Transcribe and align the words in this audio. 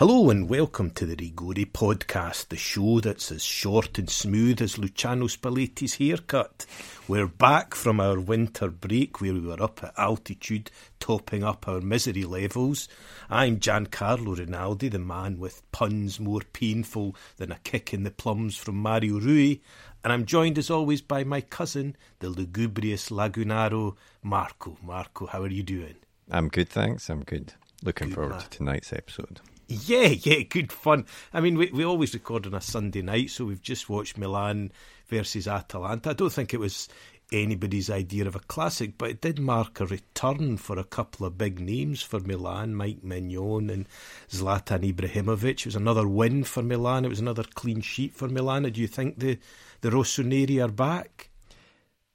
Hello 0.00 0.30
and 0.30 0.48
welcome 0.48 0.88
to 0.92 1.04
the 1.04 1.14
Rigori 1.14 1.70
podcast, 1.70 2.48
the 2.48 2.56
show 2.56 3.00
that's 3.00 3.30
as 3.30 3.44
short 3.44 3.98
and 3.98 4.08
smooth 4.08 4.62
as 4.62 4.78
Luciano 4.78 5.26
Spalletti's 5.26 5.96
haircut. 5.96 6.64
We're 7.06 7.26
back 7.26 7.74
from 7.74 8.00
our 8.00 8.18
winter 8.18 8.70
break 8.70 9.20
where 9.20 9.34
we 9.34 9.40
were 9.40 9.62
up 9.62 9.84
at 9.84 9.92
altitude, 9.98 10.70
topping 11.00 11.44
up 11.44 11.68
our 11.68 11.82
misery 11.82 12.24
levels. 12.24 12.88
I'm 13.28 13.60
Giancarlo 13.60 14.38
Rinaldi, 14.38 14.88
the 14.88 14.98
man 14.98 15.38
with 15.38 15.70
puns 15.70 16.18
more 16.18 16.40
painful 16.54 17.14
than 17.36 17.52
a 17.52 17.58
kick 17.58 17.92
in 17.92 18.02
the 18.04 18.10
plums 18.10 18.56
from 18.56 18.76
Mario 18.76 19.20
Rui, 19.20 19.56
and 20.02 20.14
I'm 20.14 20.24
joined 20.24 20.56
as 20.56 20.70
always 20.70 21.02
by 21.02 21.24
my 21.24 21.42
cousin, 21.42 21.94
the 22.20 22.30
lugubrious 22.30 23.10
Lagunaro, 23.10 23.96
Marco. 24.22 24.78
Marco, 24.82 25.26
how 25.26 25.42
are 25.42 25.48
you 25.48 25.62
doing? 25.62 25.96
I'm 26.30 26.48
good, 26.48 26.70
thanks. 26.70 27.10
I'm 27.10 27.22
good. 27.22 27.52
Looking 27.82 28.08
good 28.08 28.14
forward 28.14 28.30
man. 28.30 28.40
to 28.40 28.48
tonight's 28.48 28.94
episode. 28.94 29.42
Yeah, 29.86 30.08
yeah, 30.08 30.42
good 30.42 30.72
fun. 30.72 31.06
I 31.32 31.40
mean, 31.40 31.56
we, 31.56 31.70
we 31.70 31.84
always 31.84 32.12
record 32.12 32.44
on 32.44 32.54
a 32.54 32.60
Sunday 32.60 33.02
night, 33.02 33.30
so 33.30 33.44
we've 33.44 33.62
just 33.62 33.88
watched 33.88 34.18
Milan 34.18 34.72
versus 35.06 35.46
Atalanta. 35.46 36.10
I 36.10 36.12
don't 36.14 36.32
think 36.32 36.52
it 36.52 36.58
was 36.58 36.88
anybody's 37.32 37.88
idea 37.88 38.26
of 38.26 38.34
a 38.34 38.40
classic, 38.40 38.98
but 38.98 39.10
it 39.10 39.20
did 39.20 39.38
mark 39.38 39.78
a 39.78 39.86
return 39.86 40.56
for 40.56 40.76
a 40.76 40.84
couple 40.84 41.24
of 41.24 41.38
big 41.38 41.60
names 41.60 42.02
for 42.02 42.18
Milan, 42.18 42.74
Mike 42.74 43.02
Maignan 43.04 43.70
and 43.70 43.86
Zlatan 44.28 44.92
Ibrahimovic. 44.92 45.60
It 45.60 45.66
was 45.66 45.76
another 45.76 46.08
win 46.08 46.42
for 46.42 46.64
Milan. 46.64 47.04
It 47.04 47.10
was 47.10 47.20
another 47.20 47.44
clean 47.54 47.80
sheet 47.80 48.12
for 48.12 48.28
Milan. 48.28 48.64
Do 48.64 48.80
you 48.80 48.88
think 48.88 49.20
the, 49.20 49.38
the 49.82 49.90
Rossoneri 49.90 50.60
are 50.64 50.72
back? 50.72 51.30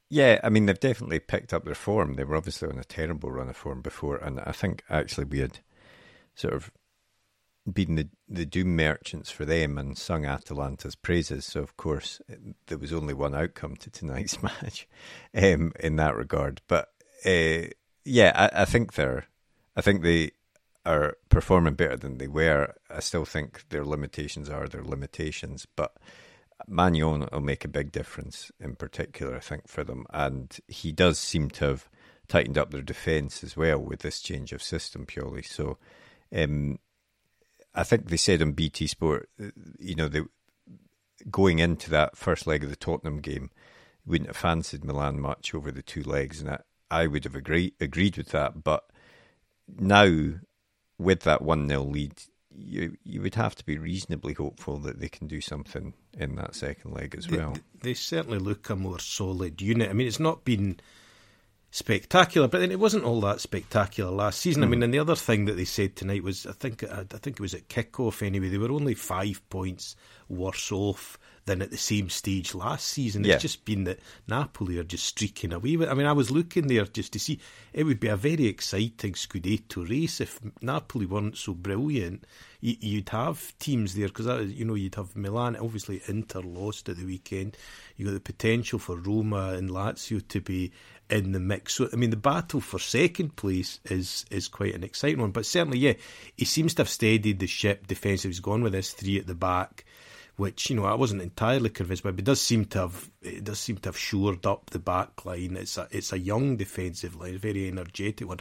Yeah, 0.09 0.41
I 0.43 0.49
mean, 0.49 0.65
they've 0.65 0.77
definitely 0.77 1.19
picked 1.19 1.53
up 1.53 1.63
their 1.63 1.73
form. 1.73 2.15
They 2.15 2.25
were 2.25 2.35
obviously 2.35 2.67
on 2.67 2.77
a 2.77 2.83
terrible 2.83 3.31
run 3.31 3.47
of 3.47 3.55
form 3.55 3.81
before, 3.81 4.17
and 4.17 4.41
I 4.41 4.51
think 4.51 4.83
actually 4.89 5.25
we 5.25 5.39
had 5.39 5.59
sort 6.35 6.53
of 6.53 6.69
been 7.71 7.95
the, 7.95 8.09
the 8.29 8.45
doom 8.45 8.75
merchants 8.75 9.31
for 9.31 9.45
them 9.45 9.77
and 9.77 9.97
sung 9.97 10.25
Atalanta's 10.25 10.95
praises. 10.95 11.45
So, 11.45 11.61
of 11.61 11.77
course, 11.77 12.21
there 12.67 12.77
was 12.77 12.93
only 12.93 13.13
one 13.13 13.33
outcome 13.33 13.75
to 13.77 13.89
tonight's 13.89 14.41
match 14.43 14.87
um, 15.35 15.73
in 15.79 15.95
that 15.95 16.15
regard. 16.15 16.61
But 16.67 16.89
uh, 17.25 17.69
yeah, 18.03 18.31
I, 18.35 18.61
I, 18.61 18.65
think 18.65 18.93
they're, 18.93 19.25
I 19.75 19.81
think 19.81 20.01
they 20.01 20.31
are 20.85 21.17
performing 21.29 21.73
better 21.73 21.97
than 21.97 22.19
they 22.19 22.27
were. 22.27 22.75
I 22.89 22.99
still 22.99 23.25
think 23.25 23.67
their 23.69 23.83
limitations 23.83 24.49
are 24.49 24.67
their 24.67 24.83
limitations, 24.83 25.65
but 25.75 25.97
Maignan 26.69 27.31
will 27.31 27.41
make 27.41 27.65
a 27.65 27.69
big 27.69 27.91
difference 27.91 28.51
in 28.59 28.75
particular, 28.75 29.35
I 29.35 29.39
think, 29.39 29.67
for 29.67 29.83
them. 29.83 30.05
And 30.11 30.55
he 30.67 30.91
does 30.91 31.17
seem 31.17 31.49
to 31.51 31.65
have 31.65 31.89
tightened 32.27 32.57
up 32.57 32.71
their 32.71 32.81
defence 32.81 33.43
as 33.43 33.57
well 33.57 33.79
with 33.79 33.99
this 33.99 34.21
change 34.21 34.53
of 34.53 34.61
system 34.61 35.05
purely. 35.05 35.41
So, 35.41 35.77
um, 36.35 36.79
I 37.75 37.83
think 37.83 38.07
they 38.07 38.17
said 38.17 38.41
on 38.41 38.53
BT 38.53 38.87
Sport, 38.87 39.29
you 39.79 39.95
know, 39.95 40.07
they 40.07 40.21
going 41.29 41.59
into 41.59 41.89
that 41.89 42.17
first 42.17 42.47
leg 42.47 42.63
of 42.63 42.69
the 42.69 42.75
Tottenham 42.75 43.19
game, 43.19 43.49
wouldn't 44.05 44.29
have 44.29 44.37
fancied 44.37 44.83
Milan 44.83 45.19
much 45.19 45.53
over 45.53 45.71
the 45.71 45.81
two 45.81 46.03
legs, 46.03 46.41
and 46.41 46.49
I, 46.49 46.59
I 46.91 47.07
would 47.07 47.23
have 47.23 47.35
agree, 47.35 47.73
agreed 47.79 48.17
with 48.17 48.29
that. 48.29 48.63
But 48.63 48.85
now, 49.67 50.33
with 50.97 51.21
that 51.21 51.41
one 51.41 51.67
0 51.67 51.83
lead, 51.83 52.13
you 52.57 52.95
you 53.03 53.21
would 53.21 53.35
have 53.35 53.55
to 53.55 53.65
be 53.65 53.77
reasonably 53.77 54.33
hopeful 54.33 54.77
that 54.79 54.99
they 54.99 55.09
can 55.09 55.27
do 55.27 55.41
something 55.41 55.93
in 56.17 56.35
that 56.35 56.55
second 56.55 56.93
leg 56.93 57.15
as 57.17 57.29
well. 57.29 57.53
They, 57.53 57.89
they 57.89 57.93
certainly 57.93 58.39
look 58.39 58.69
a 58.69 58.75
more 58.75 58.99
solid 58.99 59.61
unit. 59.61 59.89
I 59.89 59.93
mean, 59.93 60.07
it's 60.07 60.19
not 60.19 60.45
been 60.45 60.79
spectacular. 61.75 62.47
But 62.47 62.61
then 62.61 62.71
it 62.71 62.79
wasn't 62.79 63.03
all 63.03 63.19
that 63.21 63.41
spectacular 63.41 64.09
last 64.09 64.39
season. 64.39 64.63
Mm. 64.63 64.65
I 64.65 64.69
mean, 64.69 64.79
hmm. 64.79 64.83
and 64.83 64.93
the 64.93 64.99
other 64.99 65.15
thing 65.15 65.43
that 65.45 65.57
they 65.57 65.65
said 65.65 65.95
tonight 65.97 66.23
was, 66.23 66.45
I 66.45 66.53
think, 66.53 66.83
I 66.85 67.03
think 67.03 67.35
it 67.35 67.41
was 67.41 67.53
at 67.53 67.67
kickoff 67.67 68.25
anyway. 68.25 68.47
They 68.47 68.57
were 68.57 68.71
only 68.71 68.93
five 68.93 69.41
points 69.49 69.97
worse 70.29 70.71
off 70.71 71.19
than 71.45 71.61
at 71.61 71.69
the 71.71 71.77
same 71.77 72.09
stage 72.09 72.55
last 72.55 72.87
season. 72.87 73.23
Yeah. 73.23 73.33
It's 73.33 73.43
just 73.43 73.65
been 73.65 73.83
that 73.83 73.99
Napoli 74.27 74.79
are 74.79 74.83
just 74.83 75.05
streaking 75.05 75.53
away. 75.53 75.77
I 75.87 75.93
mean, 75.93 76.07
I 76.07 76.11
was 76.11 76.31
looking 76.31 76.67
there 76.67 76.85
just 76.85 77.13
to 77.13 77.19
see. 77.19 77.39
It 77.71 77.83
would 77.83 77.99
be 77.99 78.07
a 78.07 78.15
very 78.15 78.47
exciting 78.47 79.13
Scudetto 79.13 79.87
race 79.87 80.21
if 80.21 80.39
Napoli 80.61 81.05
weren't 81.05 81.37
so 81.37 81.53
brilliant. 81.53 82.25
You'd 82.61 83.09
have 83.09 83.53
teams 83.59 83.93
there 83.93 84.07
because 84.07 84.51
you 84.51 84.65
know 84.65 84.73
you'd 84.73 84.95
have 84.95 85.15
Milan. 85.15 85.55
Obviously, 85.55 86.01
Inter 86.07 86.41
lost 86.41 86.89
at 86.89 86.97
the 86.97 87.05
weekend. 87.05 87.57
You 87.95 88.05
got 88.05 88.13
the 88.13 88.19
potential 88.19 88.79
for 88.79 88.97
Roma 88.97 89.53
and 89.53 89.69
Lazio 89.69 90.27
to 90.29 90.41
be 90.41 90.71
in 91.11 91.31
the 91.31 91.39
mix. 91.39 91.75
So 91.75 91.87
I 91.93 91.95
mean, 91.95 92.09
the 92.09 92.17
battle 92.17 92.61
for 92.61 92.79
second 92.79 93.35
place 93.35 93.79
is 93.85 94.25
is 94.31 94.47
quite 94.47 94.73
an 94.73 94.83
exciting 94.83 95.21
one. 95.21 95.29
But 95.29 95.45
certainly, 95.45 95.77
yeah, 95.77 95.93
he 96.35 96.45
seems 96.45 96.73
to 96.75 96.81
have 96.81 96.89
steadied 96.89 97.37
the 97.37 97.45
ship 97.45 97.85
defensive. 97.85 98.29
He's 98.29 98.39
gone 98.39 98.63
with 98.63 98.73
his 98.73 98.91
three 98.91 99.19
at 99.19 99.27
the 99.27 99.35
back, 99.35 99.85
which 100.37 100.69
you 100.69 100.75
know 100.75 100.85
I 100.85 100.95
wasn't 100.95 101.21
entirely 101.21 101.69
convinced 101.69 102.03
by, 102.03 102.11
but 102.11 102.19
it 102.19 102.25
does 102.25 102.41
seem 102.41 102.65
to 102.65 102.79
have 102.79 103.09
it 103.21 103.43
does 103.43 103.59
seem 103.59 103.77
to 103.77 103.89
have 103.89 103.97
shored 103.97 104.45
up 104.45 104.69
the 104.69 104.79
back 104.79 105.25
line. 105.25 105.55
It's 105.57 105.77
a 105.77 105.87
it's 105.91 106.13
a 106.13 106.19
young 106.19 106.57
defensive 106.57 107.15
line, 107.15 107.35
a 107.35 107.39
very 107.39 107.67
energetic 107.67 108.27
one, 108.27 108.39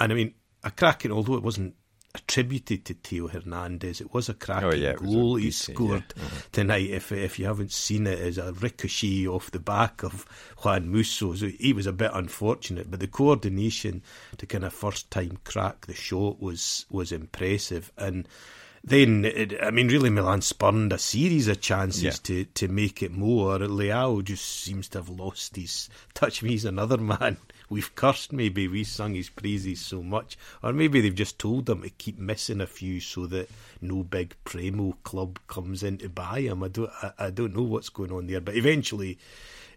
and 0.00 0.12
I 0.12 0.14
mean 0.14 0.34
a 0.64 0.70
cracking. 0.70 1.12
Although 1.12 1.36
it 1.36 1.42
wasn't 1.42 1.74
attributed 2.16 2.84
to 2.86 2.94
Theo 2.94 3.28
Hernandez. 3.28 4.00
It 4.00 4.12
was 4.12 4.28
a 4.28 4.34
cracking 4.34 4.68
oh, 4.68 4.74
yeah, 4.74 4.94
goal 4.94 5.36
he 5.36 5.50
scored 5.50 6.04
yeah. 6.16 6.22
uh-huh. 6.22 6.40
tonight. 6.50 6.90
If 6.90 7.12
if 7.12 7.38
you 7.38 7.44
haven't 7.44 7.72
seen 7.72 8.06
it, 8.06 8.18
as 8.18 8.38
a 8.38 8.52
ricochet 8.52 9.26
off 9.26 9.50
the 9.50 9.60
back 9.60 10.02
of 10.02 10.24
Juan 10.64 10.88
Musso. 10.88 11.34
So 11.34 11.48
he 11.48 11.72
was 11.72 11.86
a 11.86 11.92
bit 11.92 12.10
unfortunate, 12.14 12.90
but 12.90 13.00
the 13.00 13.06
coordination 13.06 14.02
to 14.38 14.46
kind 14.46 14.64
of 14.64 14.72
first 14.72 15.10
time 15.10 15.38
crack 15.44 15.86
the 15.86 15.94
shot 15.94 16.40
was 16.40 16.86
was 16.90 17.12
impressive 17.12 17.92
and 17.96 18.26
then 18.88 19.24
it, 19.24 19.60
I 19.60 19.72
mean, 19.72 19.88
really, 19.88 20.10
Milan 20.10 20.42
spurned 20.42 20.92
a 20.92 20.98
series 20.98 21.48
of 21.48 21.60
chances 21.60 22.04
yeah. 22.04 22.10
to, 22.22 22.44
to 22.44 22.68
make 22.68 23.02
it 23.02 23.10
more. 23.10 23.58
Leao 23.58 24.22
just 24.22 24.44
seems 24.44 24.88
to 24.90 24.98
have 24.98 25.08
lost 25.08 25.56
his 25.56 25.88
touch. 26.14 26.40
Me, 26.40 26.50
he's 26.50 26.64
another 26.64 26.96
man 26.96 27.36
we've 27.68 27.92
cursed. 27.96 28.32
Maybe 28.32 28.68
we've 28.68 28.86
sung 28.86 29.14
his 29.14 29.28
praises 29.28 29.80
so 29.80 30.04
much, 30.04 30.38
or 30.62 30.72
maybe 30.72 31.00
they've 31.00 31.12
just 31.12 31.40
told 31.40 31.68
him 31.68 31.82
to 31.82 31.90
keep 31.90 32.16
missing 32.20 32.60
a 32.60 32.66
few 32.68 33.00
so 33.00 33.26
that 33.26 33.50
no 33.80 34.04
big 34.04 34.36
Premo 34.44 34.94
club 35.02 35.40
comes 35.48 35.82
in 35.82 35.98
to 35.98 36.08
buy 36.08 36.42
him. 36.42 36.62
I 36.62 36.68
don't, 36.68 36.90
I, 37.02 37.12
I 37.18 37.30
don't 37.30 37.56
know 37.56 37.64
what's 37.64 37.88
going 37.88 38.12
on 38.12 38.28
there, 38.28 38.40
but 38.40 38.56
eventually. 38.56 39.18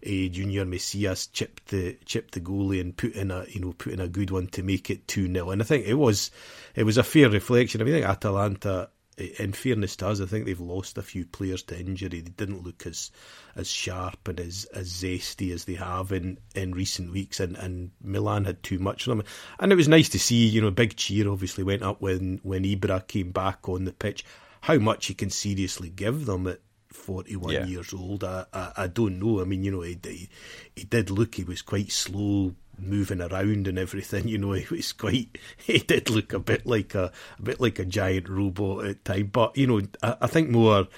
Uh, 0.02 0.32
Junior 0.32 0.64
Messias 0.64 1.26
chipped 1.26 1.66
the 1.66 1.94
chipped 2.06 2.32
the 2.32 2.40
goalie 2.40 2.80
and 2.80 2.96
put 2.96 3.12
in 3.12 3.30
a 3.30 3.44
you 3.50 3.60
know 3.60 3.74
put 3.74 3.92
in 3.92 4.00
a 4.00 4.08
good 4.08 4.30
one 4.30 4.46
to 4.46 4.62
make 4.62 4.88
it 4.88 5.06
two 5.06 5.30
0 5.30 5.50
and 5.50 5.60
I 5.60 5.64
think 5.66 5.86
it 5.86 5.92
was 5.92 6.30
it 6.74 6.84
was 6.84 6.96
a 6.96 7.02
fair 7.02 7.28
reflection. 7.28 7.82
I 7.82 7.84
mean, 7.84 7.92
I 7.92 7.98
think 7.98 8.08
Atalanta 8.08 8.88
in 9.26 9.52
fairness 9.52 9.96
to 9.96 10.08
us, 10.08 10.20
I 10.20 10.26
think 10.26 10.44
they've 10.44 10.60
lost 10.60 10.98
a 10.98 11.02
few 11.02 11.24
players 11.24 11.62
to 11.64 11.78
injury. 11.78 12.20
They 12.20 12.30
didn't 12.30 12.64
look 12.64 12.86
as 12.86 13.10
as 13.56 13.68
sharp 13.68 14.28
and 14.28 14.40
as, 14.40 14.66
as 14.72 14.88
zesty 14.88 15.52
as 15.52 15.64
they 15.64 15.74
have 15.74 16.12
in, 16.12 16.38
in 16.54 16.72
recent 16.72 17.12
weeks, 17.12 17.40
and, 17.40 17.56
and 17.56 17.90
Milan 18.02 18.44
had 18.44 18.62
too 18.62 18.78
much 18.78 19.06
of 19.06 19.16
them. 19.16 19.26
And 19.58 19.72
it 19.72 19.76
was 19.76 19.88
nice 19.88 20.08
to 20.10 20.18
see, 20.18 20.46
you 20.46 20.60
know, 20.60 20.68
a 20.68 20.72
big 20.72 20.96
cheer 20.96 21.28
obviously 21.28 21.64
went 21.64 21.82
up 21.82 22.00
when, 22.00 22.40
when 22.42 22.64
Ibra 22.64 23.06
came 23.06 23.32
back 23.32 23.68
on 23.68 23.84
the 23.84 23.92
pitch. 23.92 24.24
How 24.62 24.78
much 24.78 25.06
he 25.06 25.14
can 25.14 25.30
seriously 25.30 25.88
give 25.88 26.26
them 26.26 26.46
at 26.46 26.60
41 26.92 27.52
yeah. 27.52 27.66
years 27.66 27.94
old, 27.94 28.24
I, 28.24 28.44
I, 28.52 28.72
I 28.76 28.86
don't 28.86 29.18
know. 29.18 29.40
I 29.40 29.44
mean, 29.44 29.64
you 29.64 29.70
know, 29.70 29.82
he, 29.82 29.98
he, 30.02 30.28
he 30.74 30.84
did 30.84 31.10
look, 31.10 31.34
he 31.34 31.44
was 31.44 31.62
quite 31.62 31.90
slow 31.92 32.54
moving 32.80 33.20
around 33.20 33.66
and 33.66 33.78
everything. 33.78 34.28
You 34.28 34.38
know, 34.38 34.52
he 34.52 34.74
was 34.74 34.92
quite. 34.92 35.38
He 35.56 35.78
did 35.78 36.10
look 36.10 36.32
a 36.32 36.38
bit 36.38 36.66
like 36.66 36.94
a, 36.94 37.12
a 37.38 37.42
bit 37.42 37.60
like 37.60 37.78
a 37.78 37.84
giant 37.84 38.28
robot 38.28 38.86
at 38.86 39.04
time. 39.04 39.26
But 39.26 39.56
you 39.56 39.66
know, 39.66 39.80
I, 40.02 40.16
I 40.22 40.26
think 40.26 40.50
more, 40.50 40.88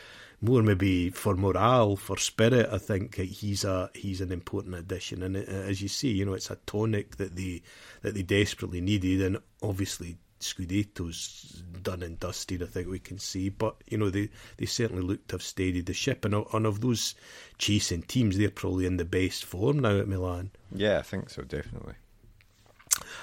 more 0.41 0.63
maybe 0.63 1.11
for 1.11 1.37
morale, 1.37 1.97
for 1.97 2.17
spirit. 2.17 2.69
I 2.73 2.79
think 2.79 3.17
he's 3.17 3.65
a 3.65 3.91
he's 3.95 4.21
an 4.21 4.33
important 4.33 4.75
addition. 4.75 5.23
And 5.23 5.37
uh, 5.37 5.41
as 5.41 5.83
you 5.83 5.89
see, 5.89 6.13
you 6.13 6.25
know, 6.25 6.35
it's 6.35 6.51
a 6.51 6.57
tonic 6.67 7.17
that 7.17 7.37
they 7.37 7.63
that 8.03 8.15
they 8.15 8.23
desperately 8.23 8.81
needed, 8.81 9.23
and 9.23 9.39
obviously 9.63 10.17
Scudetto's 10.43 11.63
done 11.83 12.03
and 12.03 12.19
dusted, 12.21 12.63
I 12.63 12.67
think 12.67 12.89
we 12.89 12.99
can 12.99 13.19
see. 13.19 13.49
But, 13.49 13.77
you 13.87 13.99
know, 13.99 14.11
they, 14.11 14.29
they 14.57 14.67
certainly 14.67 15.03
look 15.03 15.27
to 15.29 15.35
have 15.35 15.43
steadied 15.43 15.87
the 15.87 15.95
ship. 15.95 16.25
And, 16.25 16.35
and 16.35 16.67
of 16.67 16.81
those 16.81 17.15
chasing 17.59 18.03
teams, 18.03 18.37
they're 18.37 18.51
probably 18.51 18.87
in 18.87 18.97
the 18.97 19.05
best 19.05 19.45
form 19.45 19.79
now 19.79 19.99
at 19.99 20.09
Milan. 20.09 20.51
Yeah, 20.75 20.99
I 20.99 21.03
think 21.03 21.31
so, 21.31 21.43
definitely. 21.43 21.95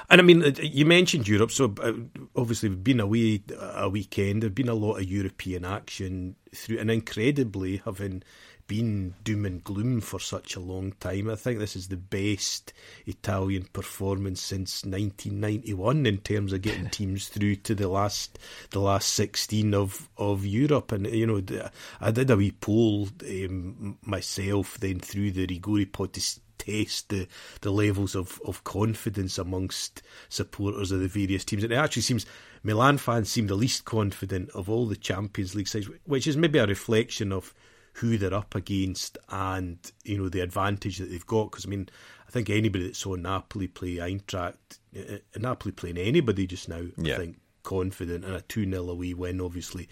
And 0.10 0.20
I 0.20 0.24
mean, 0.24 0.44
uh, 0.44 0.52
you 0.62 0.86
mentioned 0.86 1.28
Europe, 1.28 1.52
so 1.52 1.74
uh, 1.82 1.94
obviously 2.36 2.70
we've 2.70 2.84
been 2.84 3.00
away 3.00 3.44
a 3.60 3.88
weekend. 3.88 4.42
There's 4.42 4.54
been 4.54 4.70
a 4.70 4.74
lot 4.74 4.96
of 4.96 5.04
European 5.04 5.64
action 5.66 6.36
through, 6.54 6.80
and 6.80 6.90
incredibly, 6.90 7.78
having 7.78 8.24
been 8.70 9.16
doom 9.24 9.46
and 9.46 9.64
gloom 9.64 10.00
for 10.00 10.20
such 10.20 10.56
a 10.56 10.60
long 10.62 10.94
time. 11.00 11.30
I 11.30 11.36
think 11.36 11.60
this 11.60 11.76
is 11.76 11.88
the 11.88 11.98
best 11.98 12.72
Italian 13.08 13.64
performance 13.74 14.40
since 14.40 14.86
1991 14.86 16.06
in 16.06 16.20
terms 16.20 16.54
of 16.54 16.62
getting 16.62 16.90
teams 16.92 17.28
through 17.28 17.56
to 17.58 17.76
the 17.76 17.90
last 17.90 18.38
the 18.70 18.80
last 18.80 19.14
16 19.16 19.74
of 19.74 20.08
of 20.18 20.46
Europe. 20.46 20.94
And 20.94 21.08
you 21.08 21.26
know, 21.26 21.42
I 22.00 22.12
did 22.12 22.30
a 22.30 22.38
wee 22.38 22.52
poll 22.52 23.10
um, 23.28 23.98
myself 24.04 24.78
then 24.80 25.00
through 25.00 25.32
the 25.32 25.48
Rigori 25.48 25.92
pod 25.92 26.14
to 26.14 26.40
test 26.60 27.10
the, 27.10 27.28
the 27.62 27.72
levels 27.72 28.16
of, 28.16 28.40
of 28.46 28.64
confidence 28.66 29.40
amongst 29.40 30.04
supporters 30.28 30.92
of 30.92 31.00
the 31.00 31.08
various 31.08 31.44
teams. 31.44 31.64
And 31.64 31.74
it 31.74 31.78
actually 31.78 32.04
seems 32.04 32.28
Milan 32.62 33.00
fans 33.00 33.32
seem 33.32 33.48
the 33.48 33.56
least 33.56 33.86
confident 33.86 34.50
of 34.52 34.70
all 34.70 34.86
the 34.86 34.96
Champions 34.96 35.56
League 35.56 35.68
sides, 35.68 35.90
which 36.06 36.28
is 36.28 36.38
maybe 36.38 36.60
a 36.60 36.68
reflection 36.68 37.32
of 37.32 37.54
who 37.94 38.18
they're 38.18 38.34
up 38.34 38.56
against 38.56 39.18
and 39.30 39.78
you 40.04 40.18
know 40.18 40.30
the 40.30 40.42
advantage 40.42 40.98
that 40.98 41.10
they've 41.10 41.26
got. 41.26 41.52
Because 41.52 41.66
I 41.66 41.70
mean, 41.70 41.90
I 42.28 42.32
think 42.32 42.50
anybody 42.50 42.88
that 42.88 42.96
saw 42.96 43.16
Napoli 43.16 43.68
play 43.68 43.96
Eintracht, 43.96 44.80
uh, 44.98 45.18
Napoli 45.38 45.72
playing 45.72 45.98
anybody 45.98 46.48
just 46.48 46.70
now, 46.70 46.84
yeah. 46.98 47.16
I 47.16 47.18
think 47.18 47.40
confident 47.64 48.26
and 48.26 48.36
a 48.36 48.42
two 48.42 48.70
0 48.70 48.90
away 48.90 49.14
win 49.14 49.42
obviously 49.42 49.90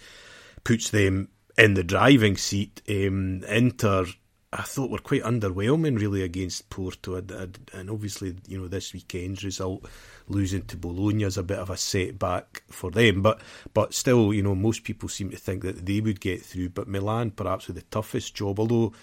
puts 0.64 0.90
them 0.90 1.30
in 1.58 1.74
the 1.74 1.84
driving 1.84 2.38
seat. 2.38 2.82
Um, 2.90 3.44
Inter 3.44 4.06
I 4.54 4.62
thought 4.62 4.90
were 4.90 5.00
quite 5.00 5.24
underwhelming 5.24 6.00
really 6.00 6.22
against 6.22 6.70
Porto, 6.70 7.16
and 7.16 7.90
obviously 7.90 8.38
you 8.48 8.58
know 8.58 8.70
this 8.70 8.94
weekend's 8.94 9.44
result, 9.44 9.86
losing 10.30 10.62
to 10.64 10.78
Bologna 10.78 11.26
is 11.26 11.38
a 11.38 11.44
bit 11.44 11.60
of 11.60 11.70
a 11.70 11.76
setback 11.76 12.64
for 12.70 12.90
them. 12.90 13.22
But 13.22 13.42
but 13.74 13.94
still, 13.94 14.34
you 14.34 14.42
know 14.42 14.56
most 14.56 14.86
people 14.86 15.10
seem 15.10 15.32
to 15.32 15.38
think 15.38 15.64
that 15.64 15.86
they 15.86 16.00
would 16.00 16.22
get 16.22 16.42
through. 16.44 16.70
But 16.70 16.88
Milan 16.88 17.32
perhaps 17.32 17.68
with 17.68 17.76
the 17.76 17.82
toughest 17.84 18.36
job, 18.36 18.58
although 18.60 18.94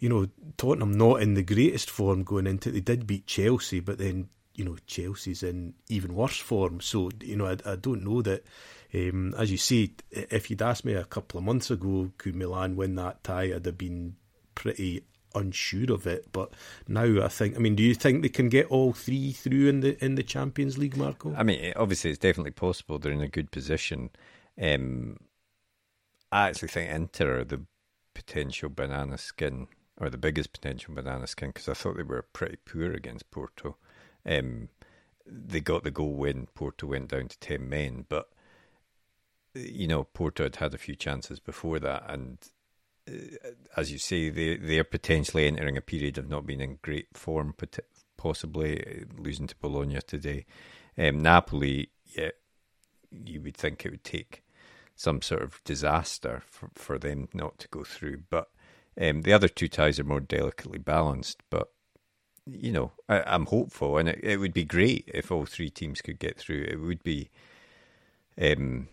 you 0.00 0.08
know 0.08 0.26
Tottenham 0.56 0.92
not 0.98 1.22
in 1.22 1.34
the 1.34 1.44
greatest 1.44 1.88
form 1.88 2.24
going 2.24 2.48
into 2.48 2.70
it. 2.70 2.72
They 2.72 2.80
did 2.80 3.06
beat 3.06 3.26
Chelsea, 3.28 3.78
but 3.78 3.98
then 3.98 4.28
you 4.56 4.64
know 4.64 4.76
Chelsea's 4.88 5.44
in 5.44 5.74
even 5.88 6.16
worse 6.16 6.38
form. 6.38 6.80
So 6.80 7.10
you 7.20 7.36
know 7.36 7.46
I, 7.46 7.56
I 7.64 7.76
don't 7.76 8.02
know 8.02 8.22
that. 8.22 8.44
Um, 8.92 9.36
as 9.38 9.52
you 9.52 9.56
see, 9.56 9.94
if 10.10 10.50
you'd 10.50 10.62
asked 10.62 10.84
me 10.84 10.94
a 10.94 11.04
couple 11.04 11.38
of 11.38 11.44
months 11.44 11.70
ago, 11.70 12.10
could 12.18 12.34
Milan 12.34 12.74
win 12.74 12.96
that 12.96 13.22
tie? 13.22 13.54
I'd 13.54 13.64
have 13.64 13.78
been 13.78 14.16
pretty 14.54 15.04
unsure 15.34 15.92
of 15.92 16.06
it. 16.06 16.32
But 16.32 16.52
now 16.88 17.24
I 17.24 17.28
think, 17.28 17.56
I 17.56 17.58
mean, 17.58 17.76
do 17.76 17.82
you 17.82 17.94
think 17.94 18.22
they 18.22 18.28
can 18.28 18.48
get 18.48 18.66
all 18.66 18.92
three 18.92 19.32
through 19.32 19.68
in 19.68 19.80
the 19.80 20.02
in 20.04 20.14
the 20.14 20.22
Champions 20.22 20.78
League, 20.78 20.96
Marco? 20.96 21.34
I 21.36 21.42
mean, 21.42 21.72
obviously, 21.76 22.10
it's 22.10 22.18
definitely 22.18 22.52
possible. 22.52 22.98
They're 22.98 23.12
in 23.12 23.20
a 23.20 23.28
good 23.28 23.50
position. 23.50 24.10
Um, 24.60 25.18
I 26.32 26.48
actually 26.48 26.68
think 26.68 26.90
Inter 26.90 27.40
are 27.40 27.44
the 27.44 27.62
potential 28.14 28.68
banana 28.68 29.18
skin, 29.18 29.68
or 29.96 30.10
the 30.10 30.18
biggest 30.18 30.52
potential 30.52 30.94
banana 30.94 31.26
skin, 31.26 31.50
because 31.50 31.68
I 31.68 31.74
thought 31.74 31.96
they 31.96 32.02
were 32.02 32.22
pretty 32.32 32.56
poor 32.64 32.92
against 32.92 33.30
Porto. 33.30 33.76
Um, 34.26 34.68
they 35.26 35.60
got 35.60 35.84
the 35.84 35.90
goal 35.90 36.14
when 36.14 36.46
Porto 36.54 36.86
went 36.86 37.08
down 37.08 37.28
to 37.28 37.38
ten 37.38 37.68
men, 37.68 38.04
but 38.08 38.28
you 39.54 39.86
know, 39.88 40.04
Porto 40.04 40.44
had 40.44 40.56
had 40.56 40.74
a 40.74 40.78
few 40.78 40.94
chances 40.94 41.40
before 41.40 41.78
that, 41.80 42.04
and 42.08 42.38
as 43.76 43.92
you 43.92 43.98
say, 43.98 44.30
they 44.30 44.56
they 44.56 44.78
are 44.78 44.84
potentially 44.84 45.46
entering 45.46 45.76
a 45.76 45.82
period 45.82 46.18
of 46.18 46.28
not 46.28 46.46
being 46.46 46.60
in 46.60 46.78
great 46.82 47.08
form, 47.16 47.54
possibly 48.16 48.80
uh, 48.80 49.04
losing 49.22 49.46
to 49.46 49.56
Bologna 49.60 50.00
today. 50.06 50.44
Um, 50.98 51.22
Napoli, 51.22 51.90
yeah, 52.16 52.30
you 53.10 53.40
would 53.40 53.56
think 53.56 53.84
it 53.84 53.90
would 53.90 54.04
take 54.04 54.42
some 54.94 55.22
sort 55.22 55.42
of 55.42 55.62
disaster 55.64 56.42
for, 56.46 56.70
for 56.74 56.98
them 56.98 57.28
not 57.32 57.58
to 57.58 57.68
go 57.68 57.84
through. 57.84 58.22
But 58.28 58.50
um, 59.00 59.22
the 59.22 59.32
other 59.32 59.48
two 59.48 59.68
ties 59.68 59.98
are 59.98 60.04
more 60.04 60.20
delicately 60.20 60.78
balanced. 60.78 61.42
But 61.48 61.68
you 62.46 62.72
know, 62.72 62.92
I, 63.08 63.34
am 63.34 63.46
hopeful, 63.46 63.96
and 63.96 64.08
it, 64.08 64.20
it 64.22 64.36
would 64.38 64.52
be 64.52 64.64
great 64.64 65.10
if 65.12 65.30
all 65.30 65.46
three 65.46 65.70
teams 65.70 66.02
could 66.02 66.18
get 66.18 66.38
through. 66.38 66.66
It 66.68 66.80
would 66.80 67.02
be. 67.02 67.30
Um, 68.40 68.88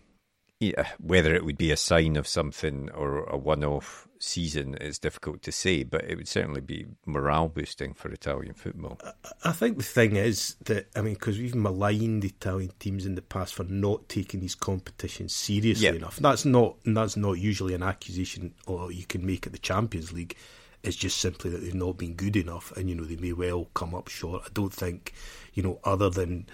whether 0.98 1.34
it 1.34 1.44
would 1.44 1.58
be 1.58 1.70
a 1.70 1.76
sign 1.76 2.16
of 2.16 2.26
something 2.26 2.90
or 2.90 3.24
a 3.24 3.36
one-off 3.36 4.08
season 4.18 4.74
is 4.74 4.98
difficult 4.98 5.40
to 5.42 5.52
say, 5.52 5.84
but 5.84 6.04
it 6.04 6.16
would 6.16 6.26
certainly 6.26 6.60
be 6.60 6.86
morale 7.06 7.48
boosting 7.48 7.94
for 7.94 8.10
Italian 8.10 8.54
football. 8.54 8.98
I 9.44 9.52
think 9.52 9.76
the 9.76 9.84
thing 9.84 10.16
is 10.16 10.56
that 10.64 10.88
I 10.96 11.02
mean, 11.02 11.14
because 11.14 11.38
we've 11.38 11.54
maligned 11.54 12.24
Italian 12.24 12.72
teams 12.80 13.06
in 13.06 13.14
the 13.14 13.22
past 13.22 13.54
for 13.54 13.64
not 13.64 14.08
taking 14.08 14.40
these 14.40 14.56
competitions 14.56 15.32
seriously 15.32 15.86
enough. 15.86 16.16
That's 16.16 16.44
not 16.44 16.76
that's 16.84 17.16
not 17.16 17.34
usually 17.34 17.74
an 17.74 17.84
accusation 17.84 18.54
or 18.66 18.90
you 18.90 19.06
can 19.06 19.24
make 19.24 19.46
at 19.46 19.52
the 19.52 19.58
Champions 19.58 20.12
League. 20.12 20.36
It's 20.82 20.96
just 20.96 21.18
simply 21.18 21.50
that 21.50 21.58
they've 21.58 21.74
not 21.74 21.98
been 21.98 22.14
good 22.14 22.36
enough, 22.36 22.72
and 22.76 22.88
you 22.88 22.94
know 22.94 23.04
they 23.04 23.16
may 23.16 23.32
well 23.32 23.68
come 23.74 23.94
up 23.94 24.08
short. 24.08 24.42
I 24.46 24.48
don't 24.52 24.72
think, 24.72 25.12
you 25.54 25.62
know, 25.62 25.80
other 25.84 26.08
than 26.08 26.46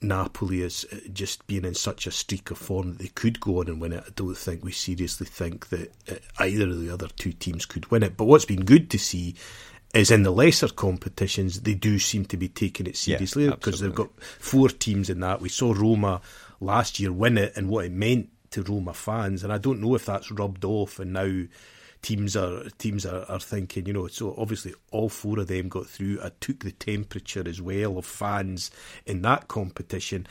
Napoli 0.00 0.62
is 0.62 0.86
uh, 0.92 0.96
just 1.12 1.46
being 1.46 1.64
in 1.64 1.74
such 1.74 2.06
a 2.06 2.10
streak 2.10 2.50
of 2.50 2.58
form 2.58 2.92
that 2.92 2.98
they 2.98 3.08
could 3.08 3.40
go 3.40 3.60
on 3.60 3.68
and 3.68 3.80
win 3.80 3.92
it. 3.92 4.04
I 4.06 4.10
don't 4.14 4.36
think 4.36 4.64
we 4.64 4.72
seriously 4.72 5.26
think 5.26 5.68
that 5.70 5.92
uh, 6.10 6.14
either 6.38 6.68
of 6.68 6.80
the 6.80 6.90
other 6.90 7.08
two 7.08 7.32
teams 7.32 7.66
could 7.66 7.90
win 7.90 8.02
it. 8.02 8.16
But 8.16 8.26
what's 8.26 8.44
been 8.44 8.64
good 8.64 8.90
to 8.90 8.98
see 8.98 9.34
is 9.94 10.10
in 10.10 10.22
the 10.22 10.30
lesser 10.30 10.68
competitions, 10.68 11.62
they 11.62 11.74
do 11.74 11.98
seem 11.98 12.24
to 12.26 12.36
be 12.36 12.48
taking 12.48 12.86
it 12.86 12.96
seriously 12.96 13.46
yeah, 13.46 13.50
because 13.50 13.80
they've 13.80 13.94
got 13.94 14.10
four 14.20 14.68
teams 14.68 15.10
in 15.10 15.20
that. 15.20 15.40
We 15.40 15.48
saw 15.48 15.72
Roma 15.72 16.20
last 16.60 17.00
year 17.00 17.12
win 17.12 17.38
it 17.38 17.56
and 17.56 17.68
what 17.68 17.86
it 17.86 17.92
meant 17.92 18.28
to 18.50 18.62
Roma 18.62 18.94
fans, 18.94 19.42
and 19.44 19.52
I 19.52 19.58
don't 19.58 19.80
know 19.80 19.94
if 19.94 20.06
that's 20.06 20.30
rubbed 20.30 20.64
off 20.64 20.98
and 20.98 21.12
now 21.12 21.44
teams 22.02 22.36
are 22.36 22.64
teams 22.78 23.04
are, 23.04 23.24
are 23.28 23.40
thinking, 23.40 23.86
you 23.86 23.92
know, 23.92 24.06
so 24.06 24.34
obviously 24.38 24.74
all 24.90 25.08
four 25.08 25.40
of 25.40 25.48
them 25.48 25.68
got 25.68 25.86
through. 25.86 26.20
I 26.22 26.30
took 26.40 26.60
the 26.60 26.72
temperature 26.72 27.44
as 27.46 27.60
well 27.60 27.98
of 27.98 28.06
fans 28.06 28.70
in 29.06 29.22
that 29.22 29.48
competition. 29.48 30.26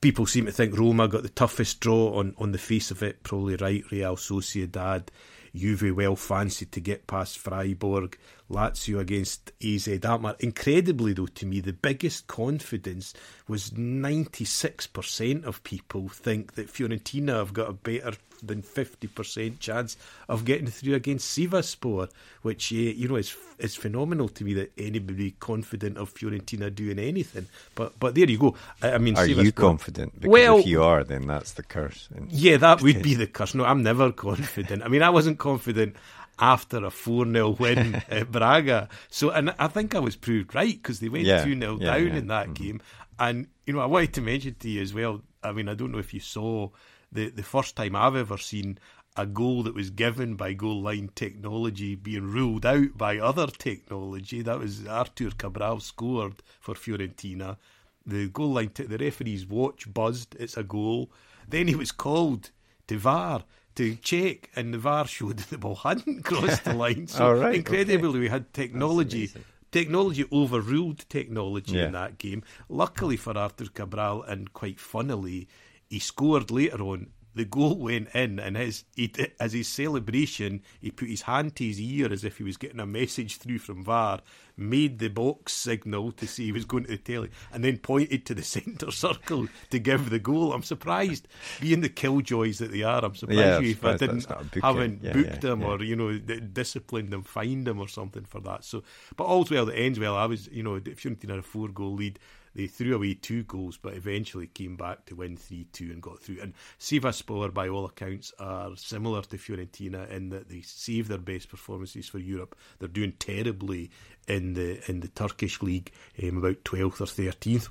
People 0.00 0.26
seem 0.26 0.46
to 0.46 0.52
think 0.52 0.78
Roma 0.78 1.08
got 1.08 1.22
the 1.22 1.28
toughest 1.28 1.80
draw 1.80 2.18
on, 2.18 2.34
on 2.38 2.52
the 2.52 2.58
face 2.58 2.90
of 2.90 3.02
it, 3.02 3.22
probably 3.22 3.56
right. 3.56 3.84
Real 3.90 4.16
Sociedad, 4.16 5.08
Juve 5.54 5.96
well 5.96 6.16
fancied 6.16 6.72
to 6.72 6.80
get 6.80 7.06
past 7.06 7.38
Freiburg, 7.38 8.18
Lazio 8.50 9.00
against 9.00 9.52
AZ 9.64 9.88
Alkmaar. 10.04 10.36
Incredibly, 10.38 11.12
though, 11.12 11.26
to 11.26 11.46
me, 11.46 11.60
the 11.60 11.72
biggest 11.72 12.26
confidence 12.26 13.12
was 13.48 13.70
96% 13.70 15.44
of 15.44 15.62
people 15.64 16.08
think 16.08 16.54
that 16.54 16.68
Fiorentina 16.68 17.34
have 17.34 17.52
got 17.52 17.68
a 17.68 17.72
better 17.72 18.12
than 18.42 18.62
50% 18.62 19.58
chance 19.58 19.96
of 20.28 20.44
getting 20.44 20.66
through 20.66 20.94
against 20.94 21.36
Sivasspor, 21.36 22.10
which, 22.42 22.72
uh, 22.72 22.76
you 22.76 23.08
know, 23.08 23.16
is 23.16 23.34
is 23.58 23.74
phenomenal 23.74 24.28
to 24.28 24.44
me 24.44 24.52
that 24.52 24.70
anybody 24.76 25.30
confident 25.40 25.96
of 25.96 26.12
Fiorentina 26.12 26.72
doing 26.74 26.98
anything. 26.98 27.46
But 27.74 27.98
but 27.98 28.14
there 28.14 28.28
you 28.28 28.38
go. 28.38 28.54
I, 28.82 28.92
I 28.92 28.98
mean, 28.98 29.16
are 29.16 29.26
Sivasspor, 29.26 29.44
you 29.44 29.52
confident? 29.52 30.14
Because 30.14 30.30
well, 30.30 30.58
if 30.58 30.66
you 30.66 30.82
are, 30.82 31.04
then 31.04 31.26
that's 31.26 31.52
the 31.52 31.62
curse. 31.62 32.08
Yeah, 32.28 32.58
that 32.58 32.82
would 32.82 33.02
be 33.02 33.14
the 33.14 33.26
curse. 33.26 33.54
No, 33.54 33.64
I'm 33.64 33.82
never 33.82 34.12
confident. 34.26 34.82
I 34.82 34.88
mean, 34.88 35.02
I 35.02 35.10
wasn't 35.10 35.38
confident 35.38 35.96
after 36.38 36.84
a 36.84 36.90
4 36.90 37.30
0 37.30 37.50
win 37.50 37.94
at 38.08 38.30
Braga. 38.30 38.88
So, 39.08 39.30
and 39.30 39.54
I 39.58 39.68
think 39.68 39.94
I 39.94 40.00
was 40.00 40.16
proved 40.16 40.54
right 40.54 40.74
because 40.74 41.00
they 41.00 41.08
went 41.08 41.24
2 41.24 41.30
yeah, 41.30 41.44
0 41.44 41.78
yeah, 41.80 41.92
down 41.92 42.06
yeah. 42.06 42.16
in 42.16 42.26
that 42.28 42.48
mm-hmm. 42.48 42.64
game. 42.64 42.82
And, 43.18 43.48
you 43.66 43.72
know, 43.72 43.80
I 43.80 43.86
wanted 43.86 44.12
to 44.14 44.20
mention 44.20 44.56
to 44.60 44.68
you 44.68 44.82
as 44.82 44.92
well. 44.92 45.22
I 45.42 45.52
mean, 45.52 45.68
I 45.68 45.74
don't 45.74 45.92
know 45.92 45.98
if 45.98 46.12
you 46.12 46.20
saw 46.20 46.70
the, 47.10 47.30
the 47.30 47.42
first 47.42 47.76
time 47.76 47.96
I've 47.96 48.16
ever 48.16 48.36
seen 48.36 48.78
a 49.16 49.24
goal 49.24 49.62
that 49.62 49.74
was 49.74 49.90
given 49.90 50.34
by 50.34 50.52
goal 50.52 50.82
line 50.82 51.10
technology 51.14 51.94
being 51.94 52.30
ruled 52.30 52.66
out 52.66 52.98
by 52.98 53.18
other 53.18 53.46
technology. 53.46 54.42
That 54.42 54.58
was 54.58 54.86
Arthur 54.86 55.30
Cabral 55.30 55.80
scored 55.80 56.42
for 56.60 56.74
Fiorentina. 56.74 57.56
The 58.04 58.28
goal 58.28 58.52
line, 58.52 58.68
t- 58.68 58.84
the 58.84 58.98
referee's 58.98 59.46
watch 59.46 59.92
buzzed, 59.92 60.36
it's 60.38 60.56
a 60.56 60.62
goal. 60.62 61.10
Then 61.48 61.68
he 61.68 61.74
was 61.74 61.92
called 61.92 62.50
to 62.88 62.98
VAR 62.98 63.44
to 63.76 63.96
check, 63.96 64.50
and 64.56 64.74
the 64.74 64.78
VAR 64.78 65.06
showed 65.06 65.36
that 65.38 65.50
the 65.50 65.58
ball 65.58 65.76
hadn't 65.76 66.24
crossed 66.24 66.64
the 66.64 66.74
line. 66.74 67.06
So 67.06 67.32
right, 67.40 67.54
incredibly, 67.54 68.08
okay. 68.08 68.18
we 68.18 68.28
had 68.28 68.52
technology. 68.52 69.30
Technology 69.72 70.24
overruled 70.32 71.08
technology 71.08 71.74
yeah. 71.74 71.86
in 71.86 71.92
that 71.92 72.18
game. 72.18 72.42
Luckily 72.68 73.16
for 73.16 73.36
Arthur 73.36 73.66
Cabral, 73.66 74.22
and 74.22 74.52
quite 74.52 74.80
funnily, 74.80 75.48
he 75.88 75.98
scored 75.98 76.50
later 76.50 76.82
on 76.82 77.08
the 77.36 77.44
goal 77.44 77.76
went 77.76 78.08
in, 78.14 78.40
and 78.40 78.56
his 78.56 78.84
he, 78.96 79.12
as 79.38 79.52
his 79.52 79.68
celebration, 79.68 80.62
he 80.80 80.90
put 80.90 81.08
his 81.08 81.22
hand 81.22 81.54
to 81.56 81.64
his 81.66 81.78
ear 81.78 82.10
as 82.10 82.24
if 82.24 82.38
he 82.38 82.44
was 82.44 82.56
getting 82.56 82.80
a 82.80 82.86
message 82.86 83.36
through 83.36 83.58
from 83.58 83.84
VAR, 83.84 84.20
made 84.56 84.98
the 84.98 85.08
box 85.08 85.52
signal 85.52 86.12
to 86.12 86.26
see 86.26 86.46
he 86.46 86.52
was 86.52 86.64
going 86.64 86.84
to 86.84 86.92
the 86.92 86.96
telly, 86.96 87.30
and 87.52 87.62
then 87.62 87.76
pointed 87.76 88.24
to 88.24 88.34
the 88.34 88.42
centre 88.56 88.90
circle 88.90 89.46
to 89.68 89.78
give 89.78 90.08
the 90.08 90.18
goal. 90.18 90.54
I'm 90.54 90.62
surprised, 90.62 91.28
being 91.60 91.82
the 91.82 91.90
killjoys 91.90 92.56
that 92.58 92.72
they 92.72 92.82
are, 92.82 93.04
I'm 93.04 93.14
surprised 93.14 93.62
yeah, 93.62 93.70
if 93.70 93.84
I 93.84 93.98
didn't 93.98 94.26
haven't 94.62 95.04
yeah, 95.04 95.12
booked 95.12 95.28
yeah, 95.28 95.38
them 95.38 95.62
or 95.62 95.82
you 95.82 95.94
know 95.94 96.18
disciplined 96.18 97.10
them, 97.10 97.22
fined 97.22 97.66
them 97.66 97.78
or 97.78 97.86
something 97.88 98.24
for 98.24 98.40
that. 98.40 98.64
So, 98.64 98.82
but 99.14 99.24
all's 99.24 99.50
well 99.50 99.66
that 99.66 99.76
ends 99.76 100.00
well. 100.00 100.16
I 100.16 100.24
was, 100.24 100.48
you 100.48 100.62
know, 100.62 100.76
if 100.76 101.04
you're 101.04 101.14
had 101.20 101.30
a 101.38 101.42
four 101.42 101.68
goal 101.68 101.94
lead 101.96 102.18
they 102.56 102.66
threw 102.66 102.94
away 102.94 103.12
two 103.12 103.42
goals, 103.42 103.76
but 103.76 103.92
eventually 103.92 104.46
came 104.46 104.76
back 104.76 105.04
to 105.06 105.14
win 105.14 105.36
3 105.36 105.66
2 105.72 105.84
and 105.92 106.02
got 106.02 106.20
through. 106.20 106.38
And 106.40 106.54
Sivasspor, 106.80 107.52
by 107.52 107.68
all 107.68 107.84
accounts, 107.84 108.32
are 108.38 108.74
similar 108.76 109.20
to 109.22 109.36
Fiorentina 109.36 110.10
in 110.10 110.30
that 110.30 110.48
they 110.48 110.62
save 110.62 111.08
their 111.08 111.18
best 111.18 111.50
performances 111.50 112.08
for 112.08 112.18
Europe. 112.18 112.56
They're 112.78 112.88
doing 112.88 113.12
terribly 113.18 113.90
in 114.26 114.54
the 114.54 114.82
in 114.90 115.00
the 115.00 115.08
Turkish 115.08 115.60
league, 115.60 115.92
um, 116.22 116.38
about 116.38 116.64
12th 116.64 117.02
or 117.02 117.04
13th, 117.04 117.68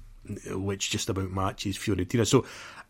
which 0.56 0.92
just 0.92 1.10
about 1.10 1.32
matches 1.32 1.78
Fiorentina. 1.78 2.28
So 2.28 2.46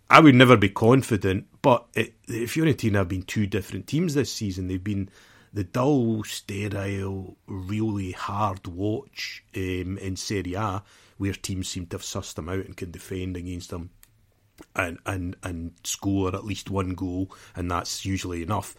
I 0.09 0.19
would 0.19 0.35
never 0.35 0.57
be 0.57 0.69
confident, 0.69 1.47
but 1.61 1.85
it, 1.93 2.13
Fiorentina 2.27 2.95
have 2.95 3.07
been 3.07 3.23
two 3.23 3.47
different 3.47 3.87
teams 3.87 4.15
this 4.15 4.33
season. 4.33 4.67
They've 4.67 4.83
been 4.83 5.09
the 5.53 5.63
dull, 5.63 6.25
sterile, 6.25 7.37
really 7.47 8.11
hard 8.11 8.67
watch 8.67 9.45
um, 9.55 9.97
in 9.97 10.17
Serie 10.17 10.55
A 10.55 10.83
where 11.17 11.33
teams 11.33 11.67
seem 11.67 11.85
to 11.87 11.95
have 11.95 12.03
sussed 12.03 12.35
them 12.35 12.49
out 12.49 12.65
and 12.65 12.77
can 12.77 12.91
defend 12.91 13.37
against 13.37 13.69
them 13.69 13.91
and 14.75 14.99
and 15.05 15.35
and 15.43 15.73
score 15.83 16.33
at 16.33 16.45
least 16.45 16.69
one 16.69 16.93
goal, 16.93 17.31
and 17.55 17.69
that's 17.69 18.05
usually 18.05 18.41
enough. 18.41 18.75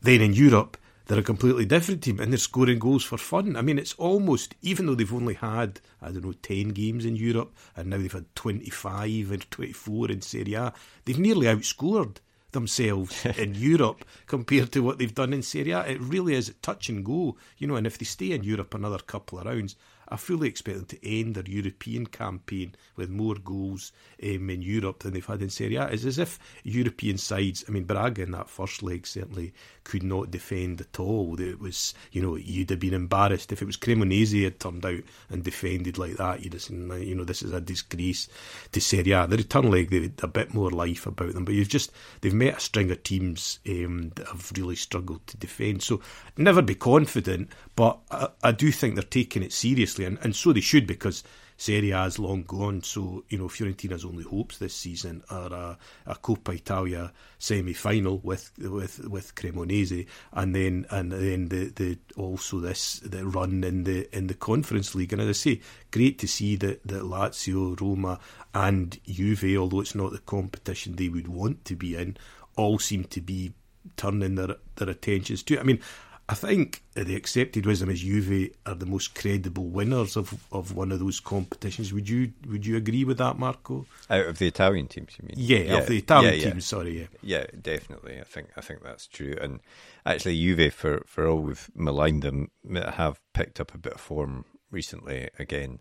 Then 0.00 0.20
in 0.20 0.32
Europe, 0.32 0.76
they're 1.08 1.18
a 1.18 1.22
completely 1.22 1.64
different 1.64 2.02
team 2.02 2.20
and 2.20 2.30
they're 2.30 2.38
scoring 2.38 2.78
goals 2.78 3.02
for 3.02 3.16
fun. 3.16 3.56
I 3.56 3.62
mean, 3.62 3.78
it's 3.78 3.94
almost, 3.94 4.54
even 4.60 4.86
though 4.86 4.94
they've 4.94 5.12
only 5.12 5.34
had, 5.34 5.80
I 6.02 6.10
don't 6.10 6.24
know, 6.24 6.32
10 6.32 6.68
games 6.68 7.04
in 7.04 7.16
Europe 7.16 7.56
and 7.74 7.88
now 7.88 7.96
they've 7.96 8.12
had 8.12 8.32
25 8.36 9.32
and 9.32 9.50
24 9.50 10.10
in 10.10 10.20
Serie 10.20 10.54
A, 10.54 10.72
they've 11.04 11.18
nearly 11.18 11.46
outscored 11.46 12.18
themselves 12.52 13.24
in 13.38 13.54
Europe 13.54 14.04
compared 14.26 14.70
to 14.72 14.80
what 14.80 14.98
they've 14.98 15.14
done 15.14 15.32
in 15.32 15.42
Serie 15.42 15.72
A. 15.72 15.80
It 15.80 16.00
really 16.00 16.34
is 16.34 16.54
touch 16.60 16.90
and 16.90 17.02
go, 17.02 17.36
you 17.56 17.66
know, 17.66 17.76
and 17.76 17.86
if 17.86 17.98
they 17.98 18.04
stay 18.04 18.32
in 18.32 18.44
Europe 18.44 18.74
another 18.74 18.98
couple 18.98 19.38
of 19.38 19.46
rounds, 19.46 19.76
I 20.08 20.16
fully 20.16 20.48
expect 20.48 20.78
them 20.78 20.86
to 20.86 21.08
end 21.08 21.34
their 21.34 21.44
European 21.46 22.06
campaign 22.06 22.74
with 22.96 23.10
more 23.10 23.34
goals 23.36 23.92
um, 24.22 24.50
in 24.50 24.62
Europe 24.62 25.00
than 25.00 25.12
they've 25.12 25.24
had 25.24 25.42
in 25.42 25.50
Serie 25.50 25.76
A. 25.76 25.86
It's 25.88 26.04
as 26.04 26.18
if 26.18 26.38
European 26.64 27.18
sides, 27.18 27.64
I 27.68 27.72
mean, 27.72 27.84
Braga 27.84 28.22
in 28.22 28.30
that 28.32 28.48
first 28.48 28.82
leg 28.82 29.06
certainly 29.06 29.52
could 29.84 30.02
not 30.02 30.30
defend 30.30 30.80
at 30.80 31.00
all. 31.00 31.40
It 31.40 31.60
was, 31.60 31.94
you 32.12 32.22
know, 32.22 32.36
you'd 32.36 32.70
have 32.70 32.80
been 32.80 32.94
embarrassed 32.94 33.52
if 33.52 33.62
it 33.62 33.66
was 33.66 33.76
Cremonese 33.76 34.44
had 34.44 34.60
turned 34.60 34.84
out 34.84 35.00
and 35.30 35.42
defended 35.42 35.98
like 35.98 36.16
that. 36.16 36.42
You'd 36.42 36.54
have 36.54 36.62
seen, 36.62 36.90
you 37.02 37.14
know, 37.14 37.24
this 37.24 37.42
is 37.42 37.52
a 37.52 37.60
disgrace 37.60 38.28
to 38.72 38.80
Serie 38.80 39.12
A. 39.12 39.26
The 39.26 39.36
return 39.38 39.70
leg, 39.70 39.90
they 39.90 40.02
had 40.02 40.20
a 40.22 40.28
bit 40.28 40.54
more 40.54 40.70
life 40.70 41.06
about 41.06 41.34
them, 41.34 41.44
but 41.44 41.54
you've 41.54 41.68
just, 41.68 41.92
they've 42.20 42.34
met 42.34 42.56
a 42.56 42.60
string 42.60 42.90
of 42.90 43.02
teams 43.02 43.60
um, 43.68 44.12
that 44.16 44.26
have 44.26 44.52
really 44.56 44.76
struggled 44.76 45.26
to 45.28 45.36
defend. 45.36 45.82
So 45.82 46.00
never 46.36 46.62
be 46.62 46.74
confident, 46.74 47.50
but 47.76 47.98
I, 48.10 48.28
I 48.42 48.52
do 48.52 48.70
think 48.72 48.94
they're 48.94 49.02
taking 49.04 49.42
it 49.42 49.52
seriously, 49.52 49.97
and, 50.04 50.18
and 50.22 50.34
so 50.34 50.52
they 50.52 50.60
should 50.60 50.86
because 50.86 51.24
Serie 51.56 51.90
A 51.90 52.04
is 52.04 52.18
long 52.20 52.44
gone. 52.44 52.82
So 52.82 53.24
you 53.28 53.36
know 53.36 53.48
Fiorentina's 53.48 54.04
only 54.04 54.22
hopes 54.22 54.58
this 54.58 54.74
season 54.74 55.24
are 55.28 55.52
a, 55.52 55.78
a 56.06 56.14
Coppa 56.14 56.54
Italia 56.54 57.12
semi-final 57.38 58.18
with 58.18 58.52
with 58.58 59.06
with 59.08 59.34
Cremonese, 59.34 60.06
and 60.32 60.54
then 60.54 60.86
and 60.90 61.12
then 61.12 61.48
the, 61.48 61.72
the 61.74 61.98
also 62.16 62.60
this 62.60 63.00
the 63.00 63.26
run 63.26 63.64
in 63.64 63.84
the 63.84 64.08
in 64.16 64.28
the 64.28 64.34
Conference 64.34 64.94
League. 64.94 65.12
And 65.12 65.20
as 65.20 65.28
I 65.28 65.32
say, 65.32 65.60
great 65.90 66.18
to 66.20 66.28
see 66.28 66.54
that 66.56 66.86
that 66.86 67.02
Lazio, 67.02 67.78
Roma, 67.80 68.20
and 68.54 68.98
Juve, 69.04 69.56
although 69.58 69.80
it's 69.80 69.96
not 69.96 70.12
the 70.12 70.18
competition 70.18 70.94
they 70.94 71.08
would 71.08 71.28
want 71.28 71.64
to 71.64 71.74
be 71.74 71.96
in, 71.96 72.16
all 72.56 72.78
seem 72.78 73.04
to 73.04 73.20
be 73.20 73.52
turning 73.96 74.36
their 74.36 74.56
their 74.76 74.90
attentions 74.90 75.42
to. 75.44 75.58
I 75.58 75.64
mean, 75.64 75.80
I 76.30 76.34
think 76.34 76.82
the 76.94 77.16
accepted 77.16 77.64
wisdom 77.64 77.88
is 77.88 78.02
Juve 78.02 78.50
are 78.66 78.74
the 78.74 78.84
most 78.84 79.14
credible 79.14 79.64
winners 79.64 80.14
of, 80.14 80.44
of 80.52 80.74
one 80.76 80.92
of 80.92 80.98
those 80.98 81.20
competitions. 81.20 81.90
Would 81.90 82.06
you 82.06 82.32
would 82.46 82.66
you 82.66 82.76
agree 82.76 83.04
with 83.04 83.16
that, 83.16 83.38
Marco? 83.38 83.86
Out 84.10 84.26
of 84.26 84.38
the 84.38 84.46
Italian 84.46 84.88
teams, 84.88 85.16
you 85.18 85.26
mean? 85.26 85.36
Yeah, 85.38 85.58
yeah. 85.58 85.78
of 85.78 85.86
the 85.86 85.96
Italian 85.96 86.34
yeah, 86.34 86.40
yeah. 86.40 86.50
teams. 86.50 86.66
Sorry, 86.66 87.00
yeah, 87.00 87.06
yeah, 87.22 87.46
definitely. 87.62 88.20
I 88.20 88.24
think 88.24 88.48
I 88.58 88.60
think 88.60 88.82
that's 88.82 89.06
true. 89.06 89.38
And 89.40 89.60
actually, 90.04 90.38
Juve, 90.38 90.74
for 90.74 91.02
for 91.06 91.26
all 91.26 91.40
we've 91.40 91.70
maligned 91.74 92.22
them, 92.22 92.50
have 92.74 93.20
picked 93.32 93.58
up 93.58 93.74
a 93.74 93.78
bit 93.78 93.94
of 93.94 94.00
form 94.00 94.44
recently 94.70 95.30
again. 95.38 95.78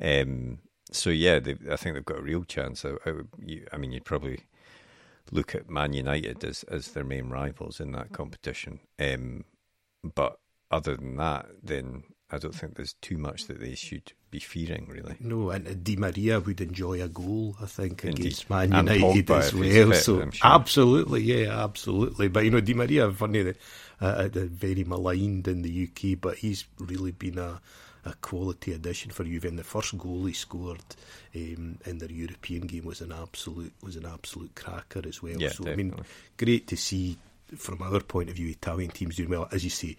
Um, 0.00 0.60
so 0.92 1.10
yeah, 1.10 1.40
I 1.70 1.76
think 1.76 1.96
they've 1.96 2.04
got 2.04 2.18
a 2.18 2.22
real 2.22 2.44
chance. 2.44 2.84
I, 2.84 2.90
I, 3.04 3.14
you, 3.44 3.66
I 3.72 3.78
mean, 3.78 3.90
you'd 3.90 4.04
probably 4.04 4.42
look 5.32 5.56
at 5.56 5.68
Man 5.68 5.92
United 5.92 6.44
as 6.44 6.62
as 6.64 6.92
their 6.92 7.02
main 7.02 7.30
rivals 7.30 7.80
in 7.80 7.90
that 7.92 8.12
competition. 8.12 8.78
Um, 9.00 9.44
but 10.02 10.38
other 10.70 10.96
than 10.96 11.16
that, 11.16 11.46
then 11.62 12.04
I 12.30 12.38
don't 12.38 12.54
think 12.54 12.76
there's 12.76 12.92
too 12.94 13.16
much 13.16 13.46
that 13.46 13.58
they 13.58 13.74
should 13.74 14.12
be 14.30 14.38
fearing, 14.38 14.86
really. 14.88 15.16
No, 15.20 15.50
and 15.50 15.82
Di 15.82 15.96
Maria 15.96 16.40
would 16.40 16.60
enjoy 16.60 17.02
a 17.02 17.08
goal, 17.08 17.56
I 17.60 17.66
think, 17.66 18.04
Indeed. 18.04 18.26
against 18.26 18.50
Man 18.50 18.72
United 18.72 19.30
as 19.30 19.54
well. 19.54 19.92
so 19.94 20.30
sure. 20.30 20.32
absolutely, 20.42 21.22
yeah, 21.22 21.64
absolutely. 21.64 22.28
But 22.28 22.44
you 22.44 22.50
know, 22.50 22.60
Di 22.60 22.74
Maria, 22.74 23.10
funny, 23.12 23.54
uh, 24.00 24.04
uh, 24.04 24.28
very 24.34 24.84
maligned 24.84 25.48
in 25.48 25.62
the 25.62 25.88
UK, 25.88 26.20
but 26.20 26.36
he's 26.36 26.64
really 26.78 27.12
been 27.12 27.38
a 27.38 27.60
a 28.04 28.14
quality 28.20 28.72
addition 28.72 29.10
for 29.10 29.24
Juve. 29.24 29.44
And 29.44 29.58
the 29.58 29.64
first 29.64 29.96
goal 29.98 30.24
he 30.24 30.32
scored 30.32 30.80
um, 31.34 31.78
in 31.84 31.98
their 31.98 32.10
European 32.10 32.66
game 32.66 32.84
was 32.84 33.00
an 33.00 33.12
absolute 33.12 33.72
was 33.82 33.96
an 33.96 34.06
absolute 34.06 34.54
cracker 34.54 35.02
as 35.06 35.22
well. 35.22 35.40
Yeah, 35.40 35.50
so 35.50 35.64
definitely. 35.64 35.92
I 35.92 35.96
mean, 35.96 36.04
great 36.36 36.66
to 36.68 36.76
see 36.76 37.18
from 37.56 37.82
our 37.82 38.00
point 38.00 38.28
of 38.28 38.36
view, 38.36 38.48
Italian 38.48 38.90
teams 38.90 39.16
doing 39.16 39.30
well. 39.30 39.48
As 39.52 39.64
you 39.64 39.70
say, 39.70 39.96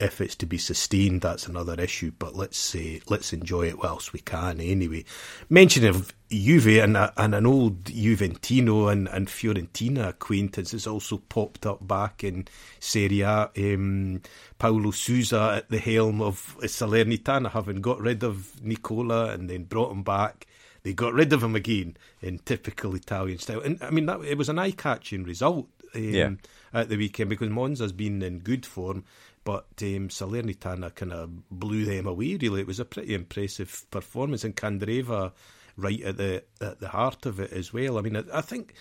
if 0.00 0.20
it's 0.20 0.36
to 0.36 0.46
be 0.46 0.58
sustained, 0.58 1.22
that's 1.22 1.46
another 1.46 1.74
issue. 1.74 2.12
But 2.16 2.36
let's 2.36 2.58
say 2.58 3.00
let's 3.08 3.32
enjoy 3.32 3.68
it 3.68 3.78
whilst 3.82 4.12
we 4.12 4.20
can. 4.20 4.60
Anyway, 4.60 5.04
mention 5.48 5.84
of 5.86 6.12
Juve 6.30 6.78
and, 6.78 6.96
a, 6.96 7.12
and 7.16 7.34
an 7.34 7.46
old 7.46 7.84
Juventino 7.84 8.92
and, 8.92 9.08
and 9.08 9.28
Fiorentina 9.28 10.08
acquaintance 10.08 10.72
has 10.72 10.86
also 10.86 11.18
popped 11.18 11.66
up 11.66 11.86
back 11.86 12.22
in 12.22 12.46
Serie 12.78 13.22
A. 13.22 13.50
Um, 13.56 14.22
Paulo 14.58 14.92
Sousa 14.92 15.54
at 15.56 15.68
the 15.68 15.78
helm 15.78 16.22
of 16.22 16.56
Salernitana, 16.60 17.50
having 17.50 17.80
got 17.80 18.00
rid 18.00 18.22
of 18.22 18.62
Nicola 18.62 19.30
and 19.32 19.50
then 19.50 19.64
brought 19.64 19.90
him 19.90 20.02
back. 20.02 20.46
They 20.84 20.92
got 20.92 21.12
rid 21.12 21.32
of 21.32 21.42
him 21.42 21.56
again 21.56 21.96
in 22.22 22.38
typical 22.38 22.94
Italian 22.94 23.38
style, 23.38 23.60
and 23.60 23.82
I 23.82 23.90
mean 23.90 24.06
that 24.06 24.20
it 24.20 24.38
was 24.38 24.48
an 24.48 24.60
eye-catching 24.60 25.24
result. 25.24 25.66
Um, 25.94 26.02
yeah 26.04 26.30
at 26.72 26.88
the 26.88 26.96
weekend 26.96 27.30
because 27.30 27.48
Monza's 27.48 27.92
been 27.92 28.22
in 28.22 28.40
good 28.40 28.66
form, 28.66 29.04
but 29.44 29.66
um, 29.82 30.08
Salernitana 30.08 30.94
kind 30.94 31.12
of 31.12 31.48
blew 31.50 31.84
them 31.84 32.06
away. 32.06 32.36
Really, 32.36 32.60
it 32.60 32.66
was 32.66 32.80
a 32.80 32.84
pretty 32.84 33.14
impressive 33.14 33.86
performance, 33.90 34.44
and 34.44 34.56
Candreva 34.56 35.32
right 35.76 36.02
at 36.02 36.16
the 36.16 36.44
at 36.60 36.80
the 36.80 36.88
heart 36.88 37.26
of 37.26 37.40
it 37.40 37.52
as 37.52 37.72
well. 37.72 37.98
I 37.98 38.02
mean, 38.02 38.16
I, 38.16 38.24
I 38.32 38.40
think. 38.40 38.74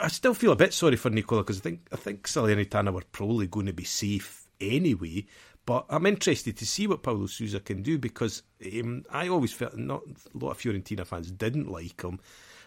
I 0.00 0.08
still 0.08 0.34
feel 0.34 0.50
a 0.50 0.56
bit 0.56 0.74
sorry 0.74 0.96
for 0.96 1.10
Nicola 1.10 1.42
because 1.42 1.58
I 1.58 1.62
think 1.62 1.86
I 1.92 1.96
think 1.96 2.26
Salernitana 2.26 2.92
were 2.92 3.04
probably 3.12 3.46
going 3.46 3.66
to 3.66 3.72
be 3.72 3.84
safe 3.84 4.48
anyway. 4.60 5.26
But 5.66 5.86
I'm 5.88 6.06
interested 6.06 6.56
to 6.58 6.66
see 6.66 6.86
what 6.86 7.02
Paulo 7.02 7.26
Sousa 7.26 7.60
can 7.60 7.82
do 7.82 7.98
because 7.98 8.42
um, 8.80 9.04
I 9.10 9.28
always 9.28 9.52
felt 9.52 9.76
not 9.76 10.02
a 10.06 10.38
lot 10.38 10.50
of 10.50 10.58
Fiorentina 10.58 11.06
fans 11.06 11.30
didn't 11.30 11.70
like 11.70 12.02
him. 12.02 12.20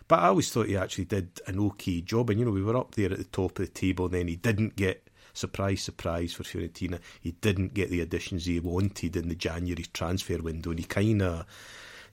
But 0.07 0.19
I 0.19 0.27
always 0.27 0.49
thought 0.49 0.67
he 0.67 0.77
actually 0.77 1.05
did 1.05 1.41
an 1.47 1.59
okay 1.59 2.01
job. 2.01 2.29
And, 2.29 2.39
you 2.39 2.45
know, 2.45 2.51
we 2.51 2.63
were 2.63 2.77
up 2.77 2.95
there 2.95 3.11
at 3.11 3.17
the 3.17 3.25
top 3.25 3.59
of 3.59 3.65
the 3.65 3.71
table, 3.71 4.05
and 4.05 4.13
then 4.13 4.27
he 4.27 4.35
didn't 4.35 4.75
get, 4.75 5.09
surprise, 5.33 5.81
surprise 5.81 6.33
for 6.33 6.43
Fiorentina, 6.43 6.99
he 7.19 7.31
didn't 7.31 7.73
get 7.73 7.89
the 7.89 8.01
additions 8.01 8.45
he 8.45 8.59
wanted 8.59 9.15
in 9.15 9.29
the 9.29 9.35
January 9.35 9.85
transfer 9.93 10.37
window. 10.41 10.69
And 10.69 10.79
he 10.79 10.85
kind 10.85 11.21
of 11.21 11.45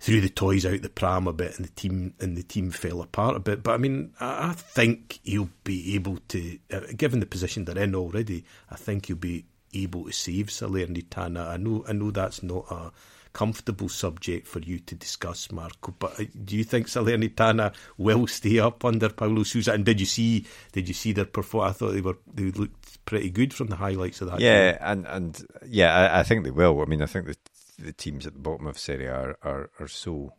threw 0.00 0.20
the 0.20 0.28
toys 0.28 0.66
out 0.66 0.82
the 0.82 0.88
pram 0.88 1.26
a 1.26 1.32
bit, 1.32 1.56
and 1.56 1.64
the 1.64 1.72
team 1.72 2.14
and 2.20 2.36
the 2.36 2.42
team 2.42 2.70
fell 2.70 3.00
apart 3.00 3.36
a 3.36 3.40
bit. 3.40 3.62
But 3.62 3.74
I 3.74 3.76
mean, 3.78 4.12
I, 4.20 4.52
think 4.52 5.20
he'll 5.22 5.50
be 5.62 5.94
able 5.94 6.18
to, 6.28 6.58
uh, 6.72 6.80
given 6.96 7.20
the 7.20 7.26
position 7.26 7.64
they're 7.64 7.78
in 7.78 7.94
already, 7.94 8.44
I 8.70 8.76
think 8.76 9.06
he'll 9.06 9.16
be 9.16 9.46
able 9.72 10.04
to 10.04 10.12
save 10.12 10.48
Salernitana. 10.48 11.48
I 11.48 11.56
know, 11.56 11.84
I 11.88 11.92
know 11.92 12.10
that's 12.10 12.42
not 12.42 12.66
a 12.70 12.92
comfortable 13.34 13.90
subject 13.90 14.46
for 14.46 14.60
you 14.60 14.78
to 14.78 14.94
discuss, 14.94 15.52
Marco. 15.52 15.94
But 15.98 16.18
uh, 16.18 16.24
do 16.44 16.56
you 16.56 16.64
think 16.64 16.86
Salernitana 16.86 17.74
will 17.98 18.26
stay 18.26 18.58
up 18.58 18.84
under 18.84 19.10
Paulo 19.10 19.42
Sousa? 19.42 19.72
And 19.72 19.84
did 19.84 20.00
you 20.00 20.06
see 20.06 20.46
did 20.72 20.88
you 20.88 20.94
see 20.94 21.12
their 21.12 21.26
performance? 21.26 21.76
I 21.76 21.78
thought 21.78 21.92
they 21.92 22.00
were 22.00 22.18
they 22.32 22.44
looked 22.44 23.04
pretty 23.04 23.28
good 23.28 23.52
from 23.52 23.66
the 23.66 23.76
highlights 23.76 24.22
of 24.22 24.30
that. 24.30 24.40
Yeah, 24.40 24.72
game. 24.72 24.80
and 24.80 25.06
and 25.06 25.46
yeah, 25.66 25.94
I, 25.94 26.20
I, 26.20 26.22
think 26.22 26.44
they 26.44 26.50
will. 26.50 26.80
I 26.80 26.86
mean, 26.86 27.02
I 27.02 27.06
think 27.06 27.26
the 27.26 27.36
the 27.78 27.92
teams 27.92 28.26
at 28.26 28.32
the 28.32 28.38
bottom 28.38 28.66
of 28.66 28.78
Serie 28.78 29.08
are 29.08 29.36
are, 29.42 29.70
are 29.78 29.88
so 29.88 30.32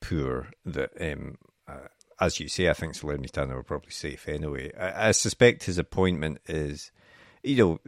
poor 0.00 0.48
that. 0.64 0.90
Um, 1.00 1.36
uh, 1.68 1.88
as 2.20 2.38
you 2.38 2.46
say, 2.46 2.68
I 2.68 2.72
think 2.72 2.94
Salernitana 2.94 3.54
were 3.54 3.64
probably 3.64 3.90
safe 3.90 4.28
anyway. 4.28 4.70
I, 4.78 5.08
I 5.08 5.10
suspect 5.10 5.64
his 5.64 5.78
appointment 5.78 6.38
is 6.46 6.92
you 7.42 7.56
know, 7.56 7.80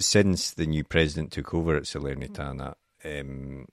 since 0.00 0.52
the 0.52 0.66
new 0.66 0.84
president 0.84 1.32
took 1.32 1.54
over 1.54 1.76
at 1.76 1.84
Salernitana, 1.84 2.74
um, 3.04 3.66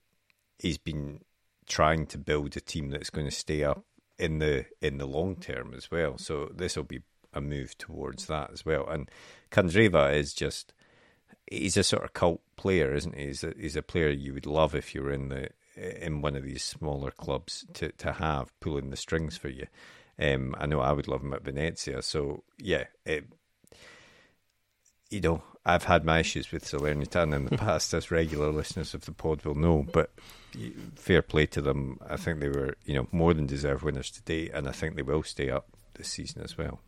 he's 0.64 0.78
been 0.78 1.20
trying 1.66 2.06
to 2.06 2.18
build 2.18 2.56
a 2.56 2.60
team 2.60 2.90
that's 2.90 3.10
going 3.10 3.26
to 3.26 3.34
stay 3.34 3.62
up 3.62 3.84
in 4.18 4.38
the 4.38 4.64
in 4.80 4.98
the 4.98 5.06
long 5.06 5.36
term 5.36 5.74
as 5.76 5.90
well. 5.90 6.16
So 6.18 6.50
this 6.54 6.76
will 6.76 6.84
be 6.84 7.02
a 7.34 7.40
move 7.40 7.76
towards 7.76 8.26
that 8.26 8.50
as 8.50 8.64
well. 8.64 8.88
And 8.88 9.10
Candreva 9.50 10.14
is 10.14 10.32
just 10.32 10.72
he's 11.50 11.76
a 11.76 11.82
sort 11.82 12.04
of 12.04 12.14
cult 12.14 12.40
player, 12.56 12.94
isn't 12.94 13.14
he? 13.14 13.26
He's 13.26 13.44
a, 13.44 13.52
he's 13.58 13.76
a 13.76 13.82
player 13.82 14.08
you 14.08 14.32
would 14.32 14.46
love 14.46 14.74
if 14.74 14.94
you 14.94 15.02
were 15.02 15.12
in 15.12 15.28
the 15.28 15.50
in 15.76 16.22
one 16.22 16.36
of 16.36 16.44
these 16.44 16.64
smaller 16.64 17.10
clubs 17.10 17.66
to 17.74 17.90
to 17.92 18.12
have 18.12 18.58
pulling 18.60 18.90
the 18.90 18.96
strings 18.96 19.36
for 19.36 19.50
you. 19.50 19.66
Um, 20.18 20.54
I 20.58 20.66
know 20.66 20.80
I 20.80 20.92
would 20.92 21.08
love 21.08 21.22
him 21.22 21.34
at 21.34 21.44
Venezia. 21.44 22.00
So 22.00 22.44
yeah, 22.58 22.84
it, 23.04 23.26
you 25.14 25.20
know, 25.20 25.42
I've 25.64 25.84
had 25.84 26.04
my 26.04 26.18
issues 26.18 26.50
with 26.50 26.64
Salernitana 26.64 27.36
in 27.36 27.46
the 27.46 27.56
past, 27.56 27.94
as 27.94 28.10
regular 28.10 28.50
listeners 28.50 28.94
of 28.94 29.04
the 29.04 29.12
pod 29.12 29.44
will 29.44 29.54
know. 29.54 29.86
But 29.92 30.10
fair 30.96 31.22
play 31.22 31.46
to 31.46 31.62
them. 31.62 31.98
I 32.08 32.16
think 32.16 32.40
they 32.40 32.48
were, 32.48 32.76
you 32.84 32.94
know, 32.94 33.06
more 33.12 33.32
than 33.32 33.46
deserved 33.46 33.82
winners 33.82 34.10
today, 34.10 34.50
and 34.52 34.68
I 34.68 34.72
think 34.72 34.96
they 34.96 35.02
will 35.02 35.22
stay 35.22 35.50
up 35.50 35.68
this 35.94 36.08
season 36.08 36.42
as 36.42 36.58
well. 36.58 36.80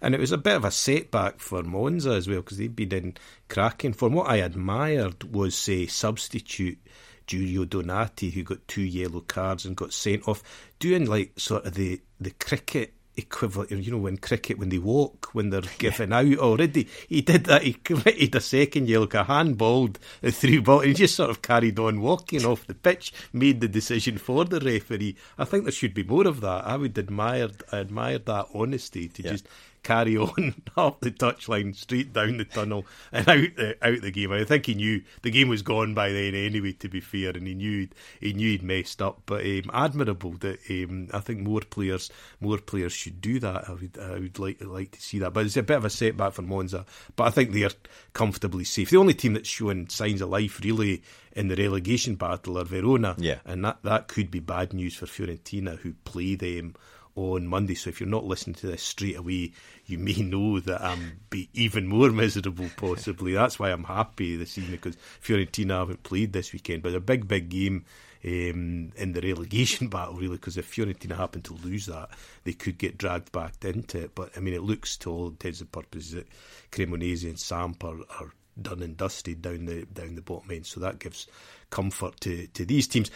And 0.00 0.14
it 0.14 0.20
was 0.20 0.32
a 0.32 0.38
bit 0.38 0.56
of 0.56 0.64
a 0.64 0.70
setback 0.70 1.38
for 1.38 1.62
Monza 1.62 2.10
as 2.12 2.26
well 2.26 2.40
because 2.40 2.56
they'd 2.56 2.74
been 2.74 2.92
in 2.92 3.16
cracking 3.48 3.92
form. 3.92 4.14
What 4.14 4.30
I 4.30 4.36
admired 4.36 5.22
was, 5.34 5.54
say, 5.54 5.86
substitute 5.86 6.78
Giulio 7.26 7.66
Donati, 7.66 8.30
who 8.30 8.42
got 8.42 8.66
two 8.66 8.82
yellow 8.82 9.20
cards 9.20 9.66
and 9.66 9.76
got 9.76 9.92
sent 9.92 10.26
off, 10.26 10.42
doing 10.78 11.04
like 11.04 11.38
sort 11.38 11.66
of 11.66 11.74
the, 11.74 12.00
the 12.18 12.30
cricket 12.30 12.94
equivalent, 13.16 13.70
you 13.70 13.90
know, 13.90 13.98
when 13.98 14.16
cricket, 14.16 14.58
when 14.58 14.68
they 14.68 14.78
walk, 14.78 15.30
when 15.32 15.50
they're 15.50 15.62
giving 15.78 16.10
yeah. 16.10 16.18
out 16.18 16.38
already. 16.38 16.88
He 17.08 17.22
did 17.22 17.44
that. 17.44 17.62
He 17.62 17.72
committed 17.84 18.34
a 18.34 18.40
second 18.40 18.88
yellow, 18.88 19.06
handballed 19.06 19.96
a 20.22 20.30
three 20.30 20.58
ball. 20.58 20.80
He 20.80 20.94
just 20.94 21.14
sort 21.16 21.30
of 21.30 21.42
carried 21.42 21.78
on 21.78 22.00
walking 22.00 22.44
off 22.44 22.66
the 22.66 22.74
pitch, 22.74 23.12
made 23.32 23.60
the 23.60 23.68
decision 23.68 24.18
for 24.18 24.44
the 24.44 24.60
referee. 24.60 25.16
I 25.38 25.44
think 25.44 25.64
there 25.64 25.72
should 25.72 25.94
be 25.94 26.04
more 26.04 26.26
of 26.26 26.40
that. 26.40 26.66
I 26.66 26.76
would 26.76 26.98
admire, 26.98 27.50
admire 27.72 28.18
that 28.18 28.46
honesty 28.54 29.08
to 29.08 29.22
yeah. 29.22 29.32
just 29.32 29.48
carry 29.86 30.16
on 30.16 30.54
up 30.76 31.00
the 31.00 31.12
touchline, 31.12 31.74
straight 31.74 32.12
down 32.12 32.38
the 32.38 32.44
tunnel, 32.44 32.84
and 33.12 33.28
out 33.28 33.56
the 33.56 33.76
out 33.80 34.00
the 34.00 34.10
game. 34.10 34.32
I 34.32 34.44
think 34.44 34.66
he 34.66 34.74
knew 34.74 35.02
the 35.22 35.30
game 35.30 35.48
was 35.48 35.62
gone 35.62 35.94
by 35.94 36.10
then 36.10 36.34
anyway. 36.34 36.72
To 36.72 36.88
be 36.88 37.00
fair, 37.00 37.30
and 37.30 37.46
he 37.46 37.54
knew 37.54 37.88
he 38.20 38.32
knew 38.32 38.50
he'd 38.50 38.62
messed 38.62 39.00
up. 39.00 39.22
But 39.26 39.46
um, 39.46 39.70
admirable 39.72 40.32
that 40.40 40.58
um, 40.68 41.08
I 41.12 41.20
think 41.20 41.40
more 41.40 41.60
players 41.60 42.10
more 42.40 42.58
players 42.58 42.92
should 42.92 43.20
do 43.20 43.38
that. 43.40 43.68
I 43.68 43.72
would 43.72 43.98
I 43.98 44.18
would 44.18 44.38
like 44.38 44.60
like 44.60 44.90
to 44.92 45.00
see 45.00 45.20
that. 45.20 45.32
But 45.32 45.46
it's 45.46 45.56
a 45.56 45.62
bit 45.62 45.76
of 45.76 45.84
a 45.84 45.90
setback 45.90 46.32
for 46.32 46.42
Monza. 46.42 46.84
But 47.14 47.24
I 47.24 47.30
think 47.30 47.52
they're 47.52 47.70
comfortably 48.12 48.64
safe. 48.64 48.90
The 48.90 48.96
only 48.96 49.14
team 49.14 49.34
that's 49.34 49.48
showing 49.48 49.88
signs 49.88 50.20
of 50.20 50.30
life 50.30 50.60
really 50.64 51.02
in 51.36 51.48
the 51.48 51.56
relegation 51.56 52.16
battle 52.16 52.58
are 52.58 52.64
Verona. 52.64 53.14
Yeah. 53.18 53.38
And 53.44 53.64
that, 53.64 53.82
that 53.82 54.08
could 54.08 54.30
be 54.30 54.40
bad 54.40 54.72
news 54.72 54.96
for 54.96 55.04
Fiorentina, 55.04 55.78
who 55.78 55.92
play 56.04 56.34
them 56.34 56.74
on 57.16 57.46
Monday. 57.46 57.74
So 57.74 57.90
if 57.90 57.98
you're 57.98 58.08
not 58.08 58.24
listening 58.24 58.54
to 58.56 58.68
this 58.68 58.82
straight 58.82 59.16
away, 59.16 59.52
you 59.86 59.98
may 59.98 60.14
know 60.14 60.60
that 60.60 60.82
I'm 60.82 61.20
be 61.30 61.48
even 61.54 61.88
more 61.88 62.10
miserable. 62.10 62.68
Possibly 62.76 63.32
that's 63.32 63.58
why 63.58 63.70
I'm 63.70 63.84
happy 63.84 64.36
this 64.36 64.56
evening 64.58 64.78
because 64.82 64.96
Fiorentina 65.22 65.78
haven't 65.78 66.02
played 66.04 66.32
this 66.32 66.52
weekend. 66.52 66.82
But 66.82 66.94
a 66.94 67.00
big, 67.00 67.26
big 67.26 67.48
game. 67.48 67.84
Um, 68.24 68.90
in 68.96 69.12
the 69.12 69.20
relegation 69.20 69.86
battle, 69.88 70.14
really, 70.14 70.36
because 70.36 70.56
if 70.56 70.74
Fiorentina 70.74 71.16
happen 71.16 71.42
to 71.42 71.54
lose 71.54 71.86
that, 71.86 72.08
they 72.42 72.54
could 72.54 72.76
get 72.76 72.98
dragged 72.98 73.30
back 73.30 73.64
into 73.64 74.00
it. 74.00 74.16
But 74.16 74.32
I 74.36 74.40
mean, 74.40 74.54
it 74.54 74.62
looks 74.62 74.96
to 74.98 75.12
all 75.12 75.28
intents 75.28 75.60
and 75.60 75.70
purposes 75.70 76.12
that 76.12 76.26
Cremonese 76.72 77.22
and 77.22 77.38
Samp 77.38 77.84
are, 77.84 77.98
are 78.18 78.32
done 78.60 78.82
and 78.82 78.96
dusted 78.96 79.42
down 79.42 79.66
the 79.66 79.86
down 79.86 80.16
the 80.16 80.22
bottom 80.22 80.50
end. 80.50 80.66
So 80.66 80.80
that 80.80 80.98
gives 80.98 81.28
comfort 81.70 82.20
to 82.22 82.46
to 82.48 82.64
these 82.64 82.88
teams. 82.88 83.10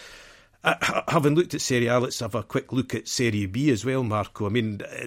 Uh, 0.62 1.02
having 1.08 1.34
looked 1.34 1.54
at 1.54 1.60
Serie 1.60 1.86
A, 1.86 1.98
let's 1.98 2.20
have 2.20 2.34
a 2.34 2.42
quick 2.42 2.70
look 2.70 2.94
at 2.94 3.08
Serie 3.08 3.46
B 3.46 3.70
as 3.70 3.84
well, 3.84 4.02
Marco. 4.02 4.44
I 4.44 4.50
mean, 4.50 4.82
uh, 4.82 5.06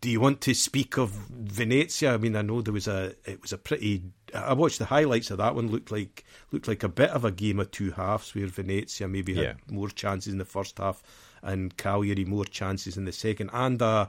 do 0.00 0.10
you 0.10 0.20
want 0.20 0.42
to 0.42 0.52
speak 0.52 0.98
of 0.98 1.10
Venezia? 1.10 2.12
I 2.12 2.16
mean, 2.18 2.36
I 2.36 2.42
know 2.42 2.60
there 2.60 2.74
was 2.74 2.86
a 2.86 3.14
it 3.24 3.40
was 3.40 3.52
a 3.52 3.58
pretty. 3.58 4.02
I 4.34 4.52
watched 4.52 4.78
the 4.78 4.84
highlights 4.84 5.30
of 5.30 5.38
that 5.38 5.54
one. 5.54 5.70
looked 5.70 5.90
like 5.90 6.24
looked 6.52 6.68
like 6.68 6.82
a 6.82 6.88
bit 6.88 7.10
of 7.10 7.24
a 7.24 7.30
game 7.30 7.60
of 7.60 7.70
two 7.70 7.92
halves, 7.92 8.34
where 8.34 8.46
Venezia 8.46 9.08
maybe 9.08 9.34
had 9.34 9.56
more 9.70 9.88
chances 9.88 10.32
in 10.32 10.38
the 10.38 10.44
first 10.44 10.76
half, 10.76 11.02
and 11.42 11.74
Cagliari 11.78 12.26
more 12.26 12.44
chances 12.44 12.98
in 12.98 13.06
the 13.06 13.12
second. 13.12 13.48
And 13.54 13.80
uh, 13.80 14.06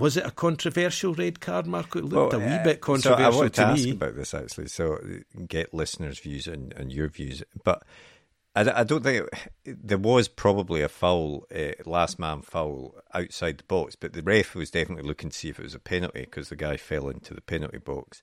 was 0.00 0.16
it 0.16 0.26
a 0.26 0.32
controversial 0.32 1.14
red 1.14 1.38
card, 1.38 1.68
Marco? 1.68 2.00
It 2.00 2.06
looked 2.06 2.32
well, 2.32 2.42
a 2.42 2.44
wee 2.44 2.54
uh, 2.54 2.64
bit 2.64 2.80
controversial 2.80 3.32
so 3.32 3.44
I 3.44 3.48
to, 3.48 3.54
to 3.54 3.62
ask 3.62 3.88
about 3.88 4.16
this 4.16 4.34
actually. 4.34 4.66
So 4.66 4.98
get 5.46 5.72
listeners' 5.72 6.18
views 6.18 6.48
and, 6.48 6.72
and 6.72 6.92
your 6.92 7.08
views, 7.08 7.44
but 7.62 7.84
I, 8.54 8.80
I 8.80 8.84
don't 8.84 9.02
think 9.02 9.28
it, 9.64 9.78
there 9.86 9.98
was 9.98 10.28
probably 10.28 10.82
a 10.82 10.88
foul, 10.88 11.46
uh, 11.54 11.72
last 11.86 12.18
man 12.18 12.42
foul 12.42 12.96
outside 13.14 13.58
the 13.58 13.64
box, 13.64 13.96
but 13.96 14.12
the 14.12 14.22
ref 14.22 14.54
was 14.54 14.70
definitely 14.70 15.06
looking 15.06 15.30
to 15.30 15.36
see 15.36 15.48
if 15.48 15.58
it 15.58 15.64
was 15.64 15.74
a 15.74 15.80
penalty 15.80 16.22
because 16.22 16.48
the 16.48 16.56
guy 16.56 16.76
fell 16.76 17.08
into 17.08 17.34
the 17.34 17.40
penalty 17.40 17.78
box. 17.78 18.22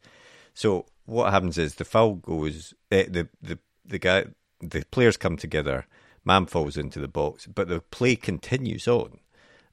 So 0.54 0.86
what 1.06 1.32
happens 1.32 1.58
is 1.58 1.76
the 1.76 1.86
foul 1.86 2.16
goes, 2.16 2.74
uh, 2.92 3.04
the 3.08 3.30
the 3.42 3.60
the 3.86 4.00
guy, 4.00 4.26
the 4.60 4.84
players 4.92 5.16
come 5.16 5.38
together, 5.38 5.86
man 6.26 6.46
falls 6.46 6.76
into 6.78 7.00
the 7.00 7.08
box, 7.08 7.48
but 7.48 7.70
the 7.70 7.80
play 7.80 8.16
continues 8.16 8.88
on, 8.88 9.20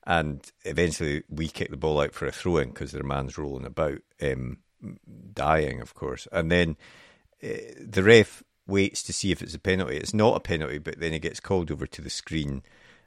and 0.07 0.53
eventually 0.65 1.25
we 1.29 1.49
kick 1.49 1.71
the 1.71 1.77
ball 1.77 2.01
out 2.01 2.15
for 2.15 2.27
a 2.27 2.33
throw 2.33 2.59
in 2.59 2.69
because 2.69 2.93
their 2.93 3.03
man's 3.03 3.37
rolling 3.37 3.67
about, 3.67 3.99
um, 4.23 4.59
dying, 5.33 5.81
of 5.81 5.95
course, 5.95 6.29
and 6.31 6.53
then 6.53 6.77
uh, 7.43 7.49
the 7.81 8.05
ref 8.05 8.45
waits 8.67 9.03
to 9.05 9.13
see 9.13 9.31
if 9.33 9.43
it's 9.43 9.55
a 9.55 9.59
penalty. 9.59 9.97
It's 9.97 10.15
not 10.15 10.37
a 10.37 10.41
penalty, 10.41 10.79
but 10.79 11.01
then 11.01 11.13
he 11.13 11.19
gets 11.19 11.41
called 11.41 11.71
over 11.71 11.87
to 11.87 12.03
the 12.03 12.11
screen 12.11 12.63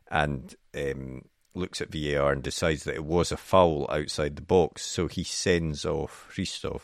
and 0.09 0.55
um, 0.75 1.25
looks 1.53 1.81
at 1.81 1.91
VAR 1.91 2.31
and 2.31 2.43
decides 2.43 2.83
that 2.83 2.95
it 2.95 3.05
was 3.05 3.31
a 3.31 3.37
foul 3.37 3.87
outside 3.89 4.35
the 4.35 4.41
box. 4.41 4.83
So 4.83 5.07
he 5.07 5.23
sends 5.23 5.85
off 5.85 6.27
Hristov. 6.33 6.81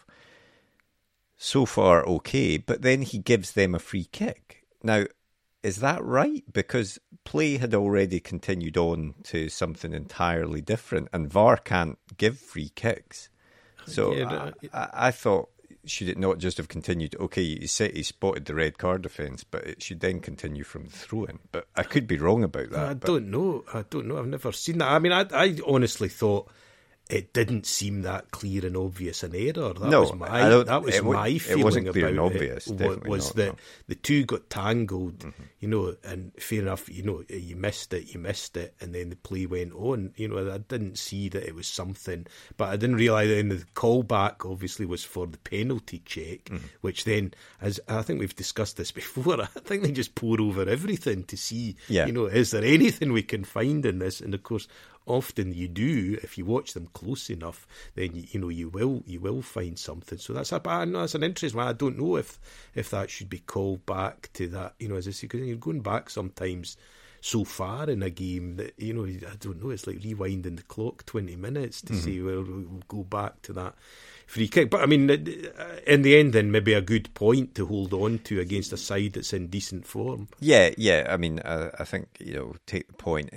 So 1.37 1.65
far, 1.65 2.05
okay, 2.05 2.57
but 2.57 2.81
then 2.81 3.01
he 3.01 3.17
gives 3.17 3.51
them 3.51 3.75
a 3.75 3.79
free 3.79 4.07
kick. 4.11 4.65
Now, 4.81 5.05
is 5.61 5.77
that 5.77 6.03
right? 6.03 6.43
Because 6.51 6.99
play 7.23 7.57
had 7.57 7.73
already 7.73 8.19
continued 8.19 8.77
on 8.77 9.15
to 9.23 9.49
something 9.49 9.93
entirely 9.93 10.61
different, 10.61 11.09
and 11.13 11.31
VAR 11.31 11.57
can't 11.57 11.97
give 12.17 12.39
free 12.39 12.69
kicks. 12.75 13.29
So 13.85 14.13
yeah, 14.13 14.51
I, 14.73 14.77
I, 14.77 14.89
I, 15.07 15.11
thought 15.11 15.49
should 15.85 16.09
it 16.09 16.17
not 16.17 16.37
just 16.37 16.57
have 16.57 16.67
continued? 16.67 17.15
Okay, 17.19 17.43
he 17.43 17.67
said 17.67 17.95
he 17.95 18.03
spotted 18.03 18.45
the 18.45 18.55
red 18.55 18.77
card 18.77 19.05
offence, 19.05 19.43
but 19.43 19.63
it 19.63 19.81
should 19.81 19.99
then 19.99 20.19
continue 20.19 20.63
from 20.63 20.85
the 20.85 20.91
throw 20.91 21.25
in. 21.25 21.39
But 21.51 21.67
I 21.75 21.83
could 21.83 22.07
be 22.07 22.17
wrong 22.17 22.43
about 22.43 22.69
that. 22.71 22.89
I 22.89 22.93
don't 22.93 23.29
know. 23.29 23.63
I 23.73 23.83
don't 23.89 24.07
know. 24.07 24.17
I've 24.17 24.27
never 24.27 24.51
seen 24.51 24.77
that. 24.79 24.91
I 24.91 24.99
mean, 24.99 25.11
I, 25.11 25.25
I 25.33 25.57
honestly 25.65 26.09
thought 26.09 26.49
it 27.09 27.33
didn't 27.33 27.65
seem 27.65 28.03
that 28.03 28.31
clear 28.31 28.65
and 28.65 28.77
obvious 28.77 29.23
an 29.23 29.35
error. 29.35 29.73
That 29.73 29.89
no, 29.89 30.01
was 30.01 30.13
my 30.15 30.63
that 30.63 30.83
was 30.83 31.01
my 31.01 31.37
feeling 31.37 31.59
it 31.59 31.63
wasn't 31.63 31.89
clear 31.89 32.07
and 32.07 32.19
obvious. 32.19 32.67
It 32.67 33.05
was 33.05 33.27
not, 33.27 33.35
that 33.35 33.47
no. 33.47 33.55
the 33.87 33.95
two 33.95 34.23
got 34.25 34.49
tangled, 34.49 35.19
mm-hmm. 35.19 35.43
you 35.59 35.67
know, 35.67 35.95
and 36.05 36.31
fair 36.39 36.61
enough, 36.61 36.87
you 36.87 37.03
know, 37.03 37.23
you 37.29 37.57
missed 37.57 37.93
it, 37.93 38.13
you 38.13 38.19
missed 38.19 38.55
it, 38.55 38.73
and 38.79 38.95
then 38.95 39.09
the 39.09 39.17
play 39.17 39.45
went 39.45 39.73
on. 39.73 40.13
You 40.15 40.29
know, 40.29 40.53
I 40.53 40.59
didn't 40.59 40.97
see 40.97 41.27
that 41.29 41.43
it 41.43 41.53
was 41.53 41.67
something, 41.67 42.25
but 42.55 42.69
I 42.69 42.77
didn't 42.77 42.95
realise 42.95 43.27
that 43.27 43.59
the 43.59 43.65
callback 43.75 44.49
obviously 44.49 44.85
was 44.85 45.03
for 45.03 45.27
the 45.27 45.37
penalty 45.39 46.01
check, 46.05 46.45
mm-hmm. 46.45 46.65
which 46.81 47.03
then, 47.03 47.33
as 47.61 47.81
I 47.89 48.01
think 48.03 48.21
we've 48.21 48.35
discussed 48.35 48.77
this 48.77 48.91
before, 48.93 49.41
I 49.41 49.45
think 49.45 49.83
they 49.83 49.91
just 49.91 50.15
pour 50.15 50.39
over 50.39 50.69
everything 50.69 51.25
to 51.25 51.35
see, 51.35 51.75
yeah. 51.89 52.05
you 52.05 52.13
know, 52.13 52.27
is 52.27 52.51
there 52.51 52.63
anything 52.63 53.11
we 53.11 53.23
can 53.23 53.43
find 53.43 53.85
in 53.85 53.99
this? 53.99 54.21
And 54.21 54.33
of 54.33 54.43
course, 54.43 54.69
often 55.05 55.53
you 55.53 55.67
do 55.67 56.17
if 56.23 56.37
you 56.37 56.45
watch 56.45 56.73
them 56.73 56.87
close 56.93 57.29
enough 57.29 57.67
then 57.95 58.15
you, 58.15 58.23
you 58.31 58.39
know 58.39 58.49
you 58.49 58.69
will 58.69 59.03
you 59.05 59.19
will 59.19 59.41
find 59.41 59.77
something. 59.77 60.17
So 60.17 60.33
that's 60.33 60.51
a 60.51 60.61
know 60.85 61.01
that's 61.01 61.15
an 61.15 61.23
interesting 61.23 61.57
one. 61.57 61.67
I 61.67 61.73
don't 61.73 61.97
know 61.97 62.15
if 62.15 62.39
if 62.75 62.89
that 62.91 63.09
should 63.09 63.29
be 63.29 63.39
called 63.39 63.85
back 63.85 64.29
to 64.33 64.47
that 64.49 64.75
you 64.79 64.87
know 64.87 64.95
as 64.95 65.07
I 65.07 65.11
say 65.11 65.27
because 65.27 65.41
you're 65.41 65.57
going 65.57 65.81
back 65.81 66.09
sometimes 66.09 66.77
so 67.23 67.45
far 67.45 67.89
in 67.89 68.03
a 68.03 68.09
game 68.09 68.57
that 68.57 68.73
you 68.77 68.93
know 68.93 69.05
I 69.05 69.35
don't 69.39 69.63
know 69.63 69.69
it's 69.69 69.87
like 69.87 69.99
rewinding 69.99 70.57
the 70.57 70.63
clock 70.63 71.05
20 71.05 71.37
minutes 71.37 71.81
to 71.83 71.93
mm-hmm. 71.93 72.01
say 72.01 72.19
well 72.19 72.43
we'll 72.43 72.83
go 72.89 73.03
back 73.03 73.41
to 73.43 73.53
that 73.53 73.75
free 74.27 74.49
kick. 74.49 74.69
But 74.69 74.81
I 74.81 74.87
mean 74.87 75.09
in 75.87 76.01
the 76.01 76.17
end 76.17 76.33
then 76.33 76.51
maybe 76.51 76.73
a 76.73 76.81
good 76.81 77.13
point 77.13 77.55
to 77.55 77.65
hold 77.65 77.93
on 77.93 78.19
to 78.25 78.41
against 78.41 78.73
a 78.73 78.77
side 78.77 79.13
that's 79.13 79.31
in 79.31 79.47
decent 79.47 79.87
form. 79.87 80.27
Yeah 80.41 80.71
yeah 80.77 81.07
I 81.09 81.15
mean 81.15 81.39
I, 81.45 81.69
I 81.79 81.85
think 81.85 82.09
you 82.19 82.33
know 82.33 82.55
take 82.65 82.87
the 82.87 82.93
point 82.93 83.29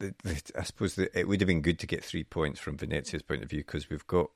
I 0.00 0.62
suppose 0.62 0.98
it 0.98 1.28
would 1.28 1.40
have 1.40 1.48
been 1.48 1.60
good 1.60 1.78
to 1.80 1.86
get 1.86 2.04
three 2.04 2.24
points 2.24 2.60
from 2.60 2.76
Venezia's 2.76 3.22
point 3.22 3.42
of 3.42 3.50
view 3.50 3.60
because 3.60 3.88
we've 3.88 4.06
got 4.06 4.30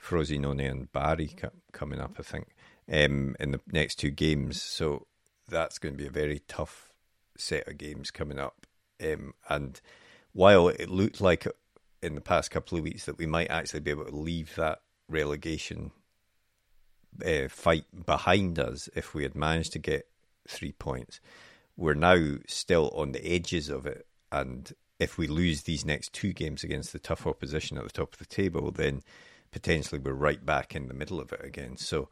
Frosinone 0.00 0.68
and 0.68 0.92
Bari 0.92 1.30
coming 1.72 2.00
up, 2.00 2.16
I 2.18 2.22
think, 2.22 2.48
um, 2.90 3.36
in 3.38 3.52
the 3.52 3.60
next 3.70 3.96
two 3.96 4.10
games. 4.10 4.60
So 4.60 5.06
that's 5.48 5.78
going 5.78 5.94
to 5.94 5.98
be 5.98 6.06
a 6.06 6.10
very 6.10 6.40
tough 6.48 6.92
set 7.36 7.68
of 7.68 7.78
games 7.78 8.10
coming 8.10 8.38
up. 8.38 8.66
Um, 9.02 9.34
and 9.48 9.80
while 10.32 10.68
it 10.68 10.88
looked 10.88 11.20
like 11.20 11.46
in 12.02 12.14
the 12.14 12.20
past 12.20 12.50
couple 12.50 12.78
of 12.78 12.84
weeks 12.84 13.04
that 13.04 13.18
we 13.18 13.26
might 13.26 13.50
actually 13.50 13.80
be 13.80 13.90
able 13.90 14.04
to 14.04 14.16
leave 14.16 14.54
that 14.56 14.80
relegation 15.08 15.92
uh, 17.24 17.48
fight 17.48 17.84
behind 18.06 18.58
us 18.58 18.88
if 18.96 19.14
we 19.14 19.22
had 19.22 19.34
managed 19.34 19.72
to 19.72 19.78
get 19.78 20.08
three 20.48 20.72
points, 20.72 21.20
we're 21.76 21.94
now 21.94 22.36
still 22.46 22.90
on 22.94 23.12
the 23.12 23.24
edges 23.24 23.68
of 23.68 23.86
it. 23.86 24.06
And 24.30 24.72
if 25.02 25.18
we 25.18 25.26
lose 25.26 25.62
these 25.62 25.84
next 25.84 26.12
two 26.12 26.32
games 26.32 26.64
against 26.64 26.92
the 26.92 26.98
tough 26.98 27.26
opposition 27.26 27.76
at 27.76 27.84
the 27.84 27.90
top 27.90 28.12
of 28.12 28.18
the 28.18 28.24
table, 28.24 28.70
then 28.70 29.02
potentially 29.50 30.00
we're 30.00 30.12
right 30.12 30.44
back 30.44 30.74
in 30.74 30.88
the 30.88 30.94
middle 30.94 31.20
of 31.20 31.32
it 31.32 31.44
again. 31.44 31.76
So, 31.76 32.08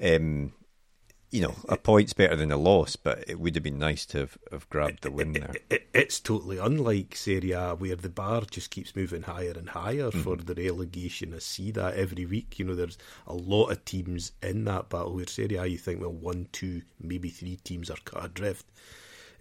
um, 0.00 0.52
you 1.30 1.42
know, 1.42 1.54
a 1.68 1.76
point's 1.76 2.14
better 2.14 2.36
than 2.36 2.50
a 2.50 2.56
loss, 2.56 2.96
but 2.96 3.24
it 3.28 3.38
would 3.38 3.54
have 3.54 3.62
been 3.62 3.78
nice 3.78 4.06
to 4.06 4.18
have, 4.18 4.38
have 4.50 4.70
grabbed 4.70 5.02
the 5.02 5.10
win 5.10 5.32
there. 5.32 5.50
It, 5.50 5.64
it, 5.68 5.88
it's 5.92 6.20
totally 6.20 6.56
unlike 6.56 7.14
Serie 7.16 7.52
A, 7.52 7.74
where 7.74 7.96
the 7.96 8.08
bar 8.08 8.42
just 8.50 8.70
keeps 8.70 8.96
moving 8.96 9.22
higher 9.22 9.52
and 9.54 9.68
higher 9.68 10.08
mm-hmm. 10.08 10.22
for 10.22 10.36
the 10.36 10.54
relegation. 10.54 11.34
I 11.34 11.40
see 11.40 11.70
that 11.72 11.94
every 11.94 12.24
week. 12.24 12.58
You 12.58 12.64
know, 12.64 12.74
there's 12.74 12.96
a 13.26 13.34
lot 13.34 13.70
of 13.70 13.84
teams 13.84 14.32
in 14.42 14.64
that 14.64 14.88
battle. 14.88 15.14
Where 15.14 15.26
Serie 15.26 15.56
A, 15.56 15.66
you 15.66 15.76
think, 15.76 16.00
well, 16.00 16.12
one, 16.12 16.48
two, 16.52 16.82
maybe 16.98 17.28
three 17.28 17.56
teams 17.56 17.90
are 17.90 17.98
cut 18.04 18.24
adrift 18.24 18.64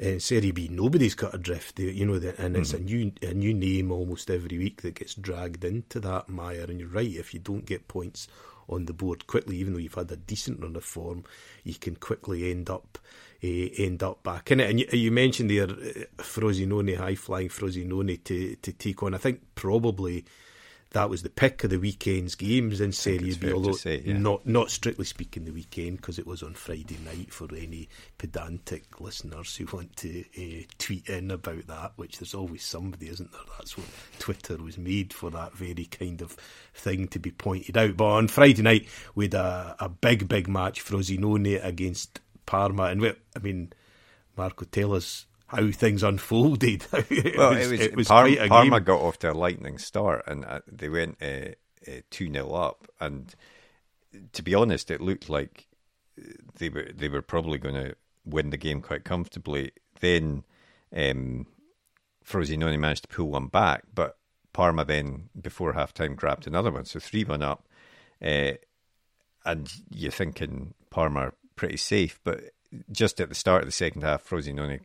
uh, 0.03 0.19
Serie 0.19 0.51
B, 0.51 0.67
nobody's 0.71 1.15
cut 1.15 1.33
adrift, 1.33 1.79
you 1.79 2.05
know, 2.05 2.15
and 2.37 2.55
it's 2.55 2.73
mm. 2.73 2.75
a 2.75 2.79
new 2.79 3.11
a 3.21 3.33
new 3.33 3.53
name 3.53 3.91
almost 3.91 4.29
every 4.29 4.57
week 4.57 4.81
that 4.81 4.95
gets 4.95 5.15
dragged 5.15 5.63
into 5.63 5.99
that 5.99 6.29
mire. 6.29 6.65
And 6.65 6.79
you're 6.79 6.89
right, 6.89 7.15
if 7.15 7.33
you 7.33 7.39
don't 7.39 7.65
get 7.65 7.87
points 7.87 8.27
on 8.69 8.85
the 8.85 8.93
board 8.93 9.27
quickly, 9.27 9.57
even 9.57 9.73
though 9.73 9.79
you've 9.79 9.95
had 9.95 10.11
a 10.11 10.17
decent 10.17 10.61
run 10.61 10.75
of 10.75 10.83
form, 10.83 11.23
you 11.63 11.73
can 11.73 11.95
quickly 11.95 12.51
end 12.51 12.69
up 12.69 12.99
uh, 13.43 13.47
end 13.47 14.03
up 14.03 14.21
back 14.23 14.51
in 14.51 14.59
it. 14.59 14.69
And 14.69 14.79
you, 14.79 14.87
you 14.91 15.11
mentioned 15.11 15.49
there 15.49 15.63
uh, 15.63 16.05
Frosinone, 16.17 16.97
high 16.97 17.15
flying 17.15 17.49
Frosinone 17.49 18.23
to 18.25 18.55
to 18.55 18.73
take 18.73 19.01
on. 19.01 19.15
I 19.15 19.17
think 19.17 19.41
probably 19.55 20.25
that 20.91 21.09
was 21.09 21.21
the 21.21 21.29
pick 21.29 21.63
of 21.63 21.69
the 21.69 21.77
weekend's 21.77 22.35
games 22.35 22.79
in 22.79 22.91
Serie 22.91 23.35
B, 23.35 23.51
although 23.51 23.73
say, 23.73 24.01
yeah. 24.05 24.17
not 24.17 24.45
not 24.45 24.71
strictly 24.71 25.05
speaking 25.05 25.45
the 25.45 25.51
weekend 25.51 25.97
because 25.97 26.17
it 26.17 26.25
was 26.25 26.41
on 26.41 26.53
Friday 26.53 26.97
night 27.03 27.33
for 27.33 27.47
any 27.53 27.89
pedantic 28.17 28.99
listeners 29.01 29.55
who 29.55 29.65
want 29.71 29.95
to 29.97 30.21
uh, 30.37 30.63
tweet 30.77 31.09
in 31.09 31.31
about 31.31 31.67
that. 31.67 31.91
Which 31.97 32.19
there's 32.19 32.33
always 32.33 32.63
somebody, 32.63 33.09
isn't 33.09 33.31
there? 33.31 33.41
That's 33.57 33.77
what 33.77 33.87
Twitter 34.19 34.57
was 34.57 34.77
made 34.77 35.13
for 35.13 35.29
that 35.31 35.53
very 35.53 35.85
kind 35.85 36.21
of 36.21 36.31
thing 36.73 37.07
to 37.09 37.19
be 37.19 37.31
pointed 37.31 37.77
out. 37.77 37.97
But 37.97 38.05
on 38.05 38.27
Friday 38.29 38.61
night 38.61 38.87
we 39.13 39.25
had 39.25 39.33
a, 39.33 39.75
a 39.79 39.89
big 39.89 40.27
big 40.27 40.47
match, 40.47 40.83
Frosinone 40.83 41.63
against 41.63 42.21
Parma, 42.45 42.83
and 42.85 43.01
we, 43.01 43.13
I 43.35 43.39
mean, 43.39 43.73
Marco, 44.37 44.65
tell 44.65 44.93
us 44.93 45.25
how 45.47 45.71
things 45.71 46.03
unfolded. 46.03 46.85
it 46.93 47.37
well, 47.37 47.51
was, 47.53 47.65
it 47.65 47.71
was, 47.71 47.79
it 47.79 47.95
was 47.95 48.07
Par- 48.07 48.29
Parma 48.47 48.79
game. 48.79 48.83
got 48.83 49.01
off 49.01 49.19
to 49.19 49.31
a 49.31 49.33
lightning 49.33 49.77
start, 49.77 50.23
and 50.27 50.45
uh, 50.45 50.59
they 50.67 50.89
went 50.89 51.17
uh, 51.21 51.51
uh, 51.87 52.01
two 52.09 52.31
0 52.31 52.51
up. 52.51 52.87
And 52.99 53.33
to 54.33 54.41
be 54.41 54.53
honest, 54.53 54.91
it 54.91 55.01
looked 55.01 55.29
like 55.29 55.67
they 56.57 56.69
were 56.69 56.89
they 56.93 57.09
were 57.09 57.21
probably 57.21 57.57
going 57.57 57.75
to 57.75 57.95
win 58.25 58.49
the 58.49 58.57
game 58.57 58.81
quite 58.81 59.05
comfortably. 59.05 59.71
Then 59.99 60.43
um, 60.95 61.47
Frosinone 62.25 62.77
managed 62.79 63.03
to 63.03 63.15
pull 63.15 63.31
one 63.31 63.47
back, 63.47 63.83
but 63.93 64.17
Parma 64.53 64.83
then 64.83 65.29
before 65.39 65.73
half 65.73 65.93
time 65.93 66.15
grabbed 66.15 66.47
another 66.47 66.71
one, 66.71 66.85
so 66.85 66.99
three 66.99 67.23
one 67.23 67.41
up. 67.41 67.67
Uh, 68.21 68.53
and 69.45 69.71
you're 69.89 70.11
thinking 70.11 70.73
Parma 70.89 71.19
are 71.19 71.33
pretty 71.55 71.77
safe, 71.77 72.19
but 72.23 72.41
just 72.91 73.21
at 73.21 73.29
the 73.29 73.35
start 73.35 73.61
of 73.61 73.67
the 73.67 73.71
second 73.71 74.01
half, 74.01 74.27
Frosinone 74.27 74.81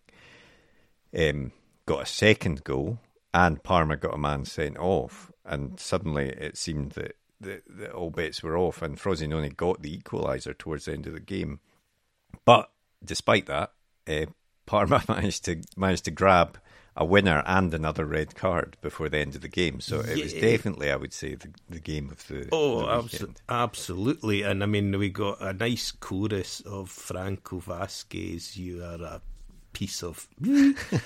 um, 1.16 1.52
got 1.86 2.02
a 2.02 2.06
second 2.06 2.64
goal, 2.64 2.98
and 3.34 3.62
Parma 3.62 3.96
got 3.96 4.14
a 4.14 4.18
man 4.18 4.44
sent 4.44 4.78
off, 4.78 5.30
and 5.44 5.78
suddenly 5.78 6.28
it 6.28 6.56
seemed 6.56 6.92
that, 6.92 7.16
that, 7.40 7.62
that 7.68 7.92
all 7.92 8.10
bets 8.10 8.42
were 8.42 8.56
off, 8.56 8.82
and 8.82 8.98
Frosinone 8.98 9.56
got 9.56 9.82
the 9.82 9.96
equaliser 9.96 10.56
towards 10.56 10.84
the 10.84 10.92
end 10.92 11.06
of 11.06 11.14
the 11.14 11.20
game. 11.20 11.60
But 12.44 12.70
despite 13.04 13.46
that, 13.46 13.72
uh, 14.08 14.26
Parma 14.66 15.02
managed 15.08 15.44
to 15.46 15.62
managed 15.76 16.04
to 16.04 16.10
grab 16.10 16.58
a 16.94 17.04
winner 17.04 17.42
and 17.46 17.72
another 17.72 18.04
red 18.04 18.34
card 18.34 18.76
before 18.82 19.08
the 19.08 19.18
end 19.18 19.34
of 19.34 19.40
the 19.40 19.48
game. 19.48 19.80
So 19.80 20.00
it 20.00 20.16
yeah. 20.16 20.24
was 20.24 20.34
definitely, 20.34 20.90
I 20.90 20.96
would 20.96 21.12
say, 21.12 21.34
the, 21.34 21.48
the 21.68 21.80
game 21.80 22.10
of 22.10 22.26
the 22.28 22.48
oh, 22.52 22.80
the 22.80 22.86
abso- 22.86 23.36
absolutely. 23.48 24.42
And 24.42 24.62
I 24.62 24.66
mean, 24.66 24.96
we 24.98 25.08
got 25.08 25.40
a 25.40 25.52
nice 25.52 25.90
chorus 25.90 26.60
of 26.60 26.90
Franco 26.90 27.60
Vazquez. 27.60 28.56
You 28.56 28.84
are 28.84 29.02
a 29.02 29.22
piece 29.72 30.02
of 30.02 30.28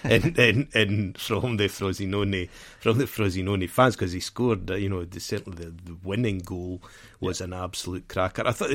and, 0.05 0.39
and, 0.39 0.69
and 0.75 1.19
from 1.19 1.57
the 1.57 1.65
Frosinone 1.65 2.49
from 2.81 2.99
the 2.99 3.05
Frosinone 3.05 3.69
fans 3.69 3.97
because 3.97 4.13
he 4.13 4.21
scored 4.21 4.71
uh, 4.71 4.75
you 4.75 4.89
know 4.89 5.05
the, 5.05 5.21
certainly 5.21 5.65
the, 5.65 5.71
the 5.71 5.97
winning 6.03 6.39
goal 6.39 6.83
was 7.21 7.41
yeah. 7.41 7.47
an 7.47 7.53
absolute 7.53 8.09
cracker 8.09 8.47
I 8.47 8.53
thought 8.53 8.71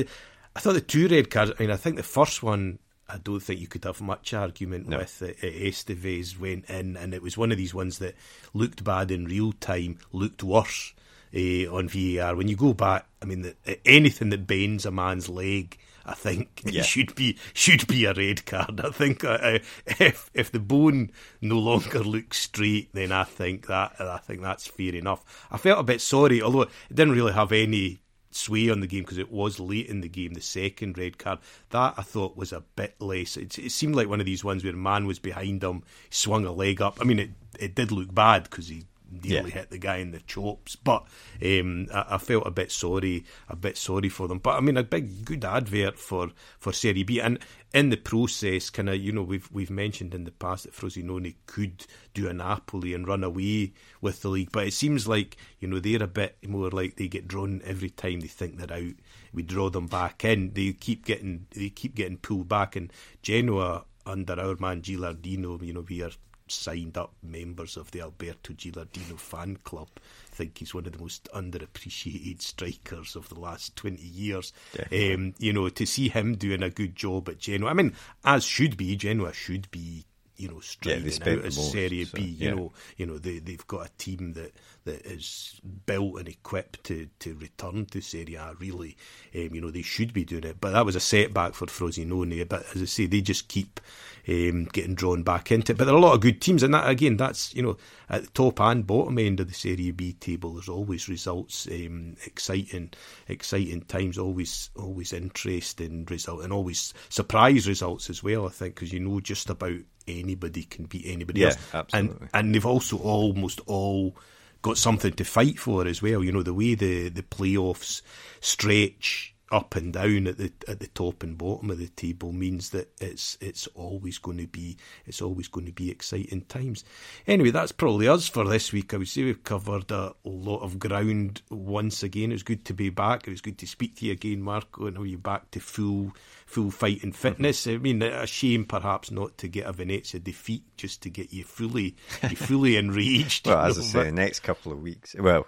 I 0.56 0.60
thought 0.60 0.74
the 0.74 0.80
two 0.80 1.08
red 1.08 1.30
cards 1.30 1.52
I 1.58 1.62
mean 1.62 1.70
I 1.70 1.76
think 1.76 1.96
the 1.96 2.02
first 2.02 2.42
one 2.42 2.78
I 3.08 3.18
don't 3.18 3.40
think 3.40 3.60
you 3.60 3.66
could 3.66 3.84
have 3.84 4.00
much 4.00 4.32
argument 4.32 4.88
no. 4.88 4.98
with 4.98 5.20
it. 5.20 5.38
Estevez 5.40 6.38
went 6.38 6.70
in 6.70 6.96
and 6.96 7.12
it 7.12 7.22
was 7.22 7.36
one 7.36 7.52
of 7.52 7.58
these 7.58 7.74
ones 7.74 7.98
that 7.98 8.14
looked 8.54 8.84
bad 8.84 9.10
in 9.10 9.26
real 9.26 9.52
time 9.52 9.98
looked 10.12 10.42
worse 10.42 10.94
uh, 11.34 11.66
on 11.74 11.88
VAR 11.88 12.36
when 12.36 12.48
you 12.48 12.56
go 12.56 12.72
back 12.72 13.06
I 13.20 13.26
mean 13.26 13.42
the, 13.42 13.78
anything 13.86 14.30
that 14.30 14.46
bends 14.46 14.86
a 14.86 14.90
man's 14.90 15.28
leg 15.28 15.78
I 16.04 16.14
think 16.14 16.62
yeah. 16.66 16.82
should 16.82 17.14
be 17.14 17.38
should 17.52 17.86
be 17.86 18.04
a 18.04 18.14
red 18.14 18.44
card. 18.46 18.80
I 18.80 18.90
think 18.90 19.24
uh, 19.24 19.58
if 19.86 20.30
if 20.34 20.50
the 20.50 20.60
bone 20.60 21.10
no 21.40 21.58
longer 21.58 22.00
looks 22.00 22.38
straight, 22.38 22.92
then 22.92 23.12
I 23.12 23.24
think 23.24 23.66
that 23.66 24.00
I 24.00 24.18
think 24.18 24.42
that's 24.42 24.66
fair 24.66 24.94
enough. 24.94 25.46
I 25.50 25.58
felt 25.58 25.80
a 25.80 25.84
bit 25.84 26.00
sorry, 26.00 26.42
although 26.42 26.62
it 26.62 26.70
didn't 26.92 27.14
really 27.14 27.32
have 27.32 27.52
any 27.52 28.00
sway 28.34 28.70
on 28.70 28.80
the 28.80 28.86
game 28.86 29.02
because 29.02 29.18
it 29.18 29.30
was 29.30 29.60
late 29.60 29.86
in 29.86 30.00
the 30.00 30.08
game. 30.08 30.34
The 30.34 30.40
second 30.40 30.98
red 30.98 31.18
card 31.18 31.38
that 31.70 31.94
I 31.96 32.02
thought 32.02 32.36
was 32.36 32.52
a 32.52 32.64
bit 32.76 32.96
less. 33.00 33.36
It, 33.36 33.58
it 33.58 33.72
seemed 33.72 33.94
like 33.94 34.08
one 34.08 34.20
of 34.20 34.26
these 34.26 34.44
ones 34.44 34.64
where 34.64 34.72
a 34.72 34.76
man 34.76 35.06
was 35.06 35.18
behind 35.18 35.62
him, 35.62 35.82
swung 36.10 36.44
a 36.44 36.52
leg 36.52 36.80
up. 36.80 36.98
I 37.00 37.04
mean, 37.04 37.18
it 37.18 37.30
it 37.58 37.74
did 37.74 37.92
look 37.92 38.14
bad 38.14 38.44
because 38.44 38.68
he 38.68 38.84
nearly 39.12 39.50
yeah. 39.50 39.58
hit 39.58 39.70
the 39.70 39.78
guy 39.78 39.96
in 39.96 40.12
the 40.12 40.20
chops. 40.20 40.76
But 40.76 41.04
um, 41.44 41.86
I, 41.92 42.06
I, 42.10 42.18
felt 42.18 42.46
a 42.46 42.50
bit 42.50 42.72
sorry, 42.72 43.24
a 43.48 43.56
bit 43.56 43.76
sorry 43.76 44.08
for 44.08 44.28
them. 44.28 44.38
But 44.38 44.56
I 44.56 44.60
mean, 44.60 44.76
a 44.76 44.82
big 44.82 45.24
good 45.24 45.44
advert 45.44 45.98
for 45.98 46.30
for 46.58 46.72
Serie 46.72 47.02
B, 47.02 47.20
and 47.20 47.38
in 47.74 47.90
the 47.90 47.96
process, 47.96 48.70
kind 48.70 48.88
of, 48.88 48.96
you 48.96 49.12
know, 49.12 49.22
we've 49.22 49.48
we've 49.52 49.70
mentioned 49.70 50.14
in 50.14 50.24
the 50.24 50.30
past 50.30 50.64
that 50.64 50.74
Frosinone 50.74 51.34
could 51.46 51.86
do 52.14 52.28
a 52.28 52.32
Napoli 52.32 52.94
and 52.94 53.06
run 53.06 53.24
away 53.24 53.72
with 54.00 54.22
the 54.22 54.28
league, 54.28 54.52
but 54.52 54.66
it 54.66 54.72
seems 54.72 55.06
like 55.06 55.36
you 55.60 55.68
know 55.68 55.78
they're 55.78 56.02
a 56.02 56.08
bit 56.08 56.36
more 56.46 56.70
like 56.70 56.96
they 56.96 57.08
get 57.08 57.28
drawn 57.28 57.60
every 57.64 57.90
time 57.90 58.20
they 58.20 58.28
think 58.28 58.58
they're 58.58 58.76
out. 58.76 58.94
We 59.32 59.42
draw 59.42 59.70
them 59.70 59.86
back 59.86 60.24
in. 60.24 60.52
They 60.52 60.72
keep 60.72 61.04
getting 61.04 61.46
they 61.50 61.70
keep 61.70 61.94
getting 61.94 62.18
pulled 62.18 62.48
back, 62.48 62.76
and 62.76 62.92
Genoa 63.22 63.84
under 64.04 64.38
our 64.38 64.56
man 64.58 64.82
Gilardino, 64.82 65.62
you 65.64 65.72
know, 65.72 65.84
we 65.88 66.02
are 66.02 66.10
signed 66.48 66.96
up 66.96 67.12
members 67.22 67.76
of 67.76 67.90
the 67.90 68.00
Alberto 68.00 68.52
Gilardino 68.52 69.18
fan 69.18 69.56
club. 69.64 69.88
I 69.96 70.34
think 70.34 70.58
he's 70.58 70.74
one 70.74 70.86
of 70.86 70.92
the 70.92 70.98
most 70.98 71.28
underappreciated 71.34 72.40
strikers 72.42 73.16
of 73.16 73.28
the 73.28 73.38
last 73.38 73.76
20 73.76 74.00
years. 74.02 74.52
Um, 74.90 75.34
you 75.38 75.52
know, 75.52 75.68
to 75.68 75.86
see 75.86 76.08
him 76.08 76.36
doing 76.36 76.62
a 76.62 76.70
good 76.70 76.96
job 76.96 77.28
at 77.28 77.38
Genoa, 77.38 77.70
I 77.70 77.74
mean, 77.74 77.94
as 78.24 78.44
should 78.44 78.76
be, 78.76 78.96
Genoa 78.96 79.32
should 79.32 79.70
be 79.70 80.04
you 80.36 80.48
know, 80.48 80.60
striding 80.60 81.06
yeah, 81.06 81.32
out 81.34 81.44
as 81.44 81.70
Serie 81.70 82.04
so, 82.04 82.16
B. 82.16 82.22
You 82.22 82.48
yeah. 82.48 82.54
know, 82.54 82.72
you 82.96 83.06
know 83.06 83.18
they 83.18 83.38
they've 83.38 83.66
got 83.66 83.86
a 83.86 83.90
team 83.98 84.32
that, 84.32 84.52
that 84.84 85.06
is 85.06 85.60
built 85.86 86.18
and 86.18 86.28
equipped 86.28 86.82
to, 86.84 87.08
to 87.20 87.34
return 87.34 87.86
to 87.86 88.00
Serie 88.00 88.34
A. 88.34 88.54
Really, 88.58 88.96
um, 89.34 89.54
you 89.54 89.60
know, 89.60 89.70
they 89.70 89.82
should 89.82 90.12
be 90.12 90.24
doing 90.24 90.44
it. 90.44 90.60
But 90.60 90.72
that 90.72 90.86
was 90.86 90.96
a 90.96 91.00
setback 91.00 91.54
for 91.54 91.66
Frosinone. 91.66 92.48
But 92.48 92.64
as 92.74 92.82
I 92.82 92.86
say, 92.86 93.06
they 93.06 93.20
just 93.20 93.48
keep 93.48 93.80
um, 94.28 94.64
getting 94.66 94.94
drawn 94.94 95.22
back 95.22 95.50
into 95.50 95.72
it. 95.72 95.78
But 95.78 95.84
there 95.84 95.94
are 95.94 95.98
a 95.98 96.00
lot 96.00 96.14
of 96.14 96.20
good 96.20 96.40
teams, 96.40 96.62
and 96.62 96.74
that 96.74 96.88
again, 96.88 97.16
that's 97.16 97.54
you 97.54 97.62
know, 97.62 97.76
at 98.08 98.22
the 98.22 98.30
top 98.30 98.60
and 98.60 98.86
bottom 98.86 99.18
end 99.18 99.40
of 99.40 99.48
the 99.48 99.54
Serie 99.54 99.90
B 99.90 100.12
table. 100.14 100.54
There's 100.54 100.68
always 100.68 101.08
results, 101.08 101.66
um, 101.70 102.16
exciting, 102.24 102.92
exciting 103.28 103.82
times. 103.82 104.18
Always, 104.18 104.70
always 104.76 105.12
interesting 105.12 106.06
result, 106.10 106.42
and 106.42 106.52
always 106.52 106.94
surprise 107.08 107.68
results 107.68 108.10
as 108.10 108.22
well. 108.22 108.46
I 108.46 108.50
think 108.50 108.74
because 108.74 108.92
you 108.92 109.00
know 109.00 109.20
just 109.20 109.50
about 109.50 109.80
anybody 110.06 110.64
can 110.64 110.86
beat 110.86 111.06
anybody 111.06 111.40
yeah, 111.40 111.48
else. 111.48 111.58
Absolutely. 111.74 112.20
And 112.20 112.30
and 112.34 112.54
they've 112.54 112.66
also 112.66 112.98
almost 112.98 113.60
all 113.66 114.16
got 114.62 114.78
something 114.78 115.12
to 115.14 115.24
fight 115.24 115.58
for 115.58 115.86
as 115.86 116.00
well. 116.00 116.24
You 116.24 116.32
know, 116.32 116.42
the 116.42 116.54
way 116.54 116.74
the, 116.74 117.08
the 117.08 117.22
playoffs 117.22 118.02
stretch 118.40 119.31
up 119.52 119.76
and 119.76 119.92
down 119.92 120.26
at 120.26 120.38
the 120.38 120.50
at 120.66 120.80
the 120.80 120.86
top 120.88 121.22
and 121.22 121.36
bottom 121.36 121.70
of 121.70 121.78
the 121.78 121.88
table 121.88 122.32
means 122.32 122.70
that 122.70 122.90
it's 123.00 123.36
it's 123.40 123.66
always 123.68 124.18
going 124.18 124.38
to 124.38 124.46
be 124.46 124.76
it's 125.06 125.20
always 125.20 125.46
going 125.46 125.66
to 125.66 125.72
be 125.72 125.90
exciting 125.90 126.40
times. 126.42 126.84
Anyway, 127.26 127.50
that's 127.50 127.70
probably 127.70 128.08
us 128.08 128.28
for 128.28 128.44
this 128.48 128.72
week. 128.72 128.94
I 128.94 128.96
would 128.96 129.08
say 129.08 129.24
we've 129.24 129.44
covered 129.44 129.90
a 129.90 130.14
lot 130.24 130.62
of 130.62 130.78
ground 130.78 131.42
once 131.50 132.02
again. 132.02 132.30
It 132.30 132.36
was 132.36 132.42
good 132.42 132.64
to 132.64 132.74
be 132.74 132.88
back. 132.88 133.28
It 133.28 133.30
was 133.30 133.42
good 133.42 133.58
to 133.58 133.66
speak 133.66 133.96
to 133.96 134.06
you 134.06 134.12
again, 134.12 134.40
Marco, 134.40 134.86
and 134.86 134.96
how 134.96 135.02
you 135.02 135.18
back 135.18 135.50
to 135.52 135.60
full 135.60 136.12
full 136.46 136.70
fight 136.70 137.02
and 137.02 137.14
fitness. 137.14 137.66
Mm-hmm. 137.66 137.74
I 137.74 137.78
mean, 137.78 138.02
a 138.02 138.26
shame 138.26 138.64
perhaps 138.64 139.10
not 139.10 139.36
to 139.38 139.48
get 139.48 139.66
a 139.66 139.72
Venezia 139.72 140.18
defeat 140.20 140.64
just 140.76 141.02
to 141.02 141.10
get 141.10 141.32
you 141.32 141.44
fully 141.44 141.96
you 142.22 142.36
fully 142.36 142.76
enraged. 142.78 143.46
well, 143.46 143.58
as 143.58 143.78
I 143.78 143.82
say, 143.82 144.04
the 144.04 144.12
next 144.12 144.40
couple 144.40 144.72
of 144.72 144.80
weeks. 144.80 145.14
Well, 145.18 145.46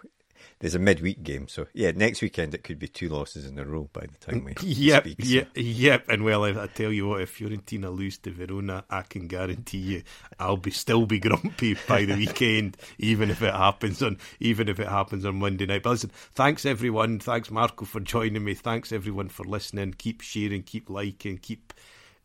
there's 0.61 0.75
a 0.75 0.79
midweek 0.79 1.23
game, 1.23 1.49
so 1.49 1.67
yeah, 1.75 1.91
next 1.95 2.23
weekend 2.23 2.55
it 2.55 2.65
could 2.65 2.79
be 2.79 2.89
two 2.89 3.09
losses 3.09 3.45
in 3.45 3.59
a 3.59 3.65
row 3.65 3.89
by 3.93 4.07
the 4.07 4.19
time 4.19 4.45
we 4.45 4.55
yep, 4.63 5.05
speak. 5.05 5.17
Yep, 5.19 5.49
so. 5.55 5.61
yep. 5.61 6.09
And 6.09 6.25
well, 6.25 6.45
I, 6.45 6.63
I, 6.63 6.67
tell 6.69 6.93
you 6.93 7.09
what, 7.09 7.21
if 7.21 7.39
Fiorentina 7.39 7.95
lose 7.95 8.19
to 8.19 8.31
Verona, 8.31 8.85
I 8.89 9.03
can 9.03 9.27
guarantee 9.27 9.79
you, 9.79 10.03
I'll 10.39 10.57
be 10.57 10.71
still 10.71 11.07
be 11.07 11.19
grumpy 11.19 11.77
by 11.89 12.05
the 12.05 12.15
weekend, 12.15 12.77
even 12.99 13.31
if 13.31 13.43
it 13.43 13.53
happens 13.53 14.03
on 14.03 14.19
even 14.41 14.69
if 14.69 14.81
it 14.81 14.89
happens 14.89 15.25
on 15.25 15.37
Monday 15.37 15.67
night. 15.67 15.83
But 15.83 15.91
listen, 15.91 16.11
thanks 16.33 16.65
everyone, 16.65 17.19
thanks 17.19 17.51
Marco 17.51 17.85
for 17.85 18.01
joining 18.01 18.45
me, 18.45 18.55
thanks 18.55 18.93
everyone 18.93 19.29
for 19.29 19.45
listening. 19.45 19.95
Keep 19.99 20.23
sharing, 20.23 20.63
keep 20.63 20.89
liking, 20.89 21.39
keep. 21.39 21.73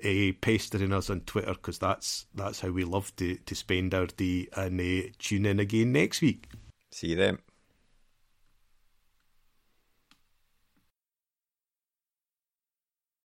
Uh, 0.01 0.31
pestering 0.39 0.93
us 0.93 1.09
on 1.09 1.19
Twitter 1.19 1.51
because 1.51 1.77
that's 1.77 2.25
that's 2.33 2.61
how 2.61 2.69
we 2.69 2.85
love 2.85 3.13
to, 3.17 3.35
to 3.35 3.53
spend 3.53 3.93
our 3.93 4.05
day 4.05 4.47
and 4.55 4.79
uh, 4.79 5.09
tune 5.19 5.45
in 5.45 5.59
again 5.59 5.91
next 5.91 6.21
week. 6.21 6.47
See 6.91 7.07
you 7.07 7.15
then. 7.17 7.39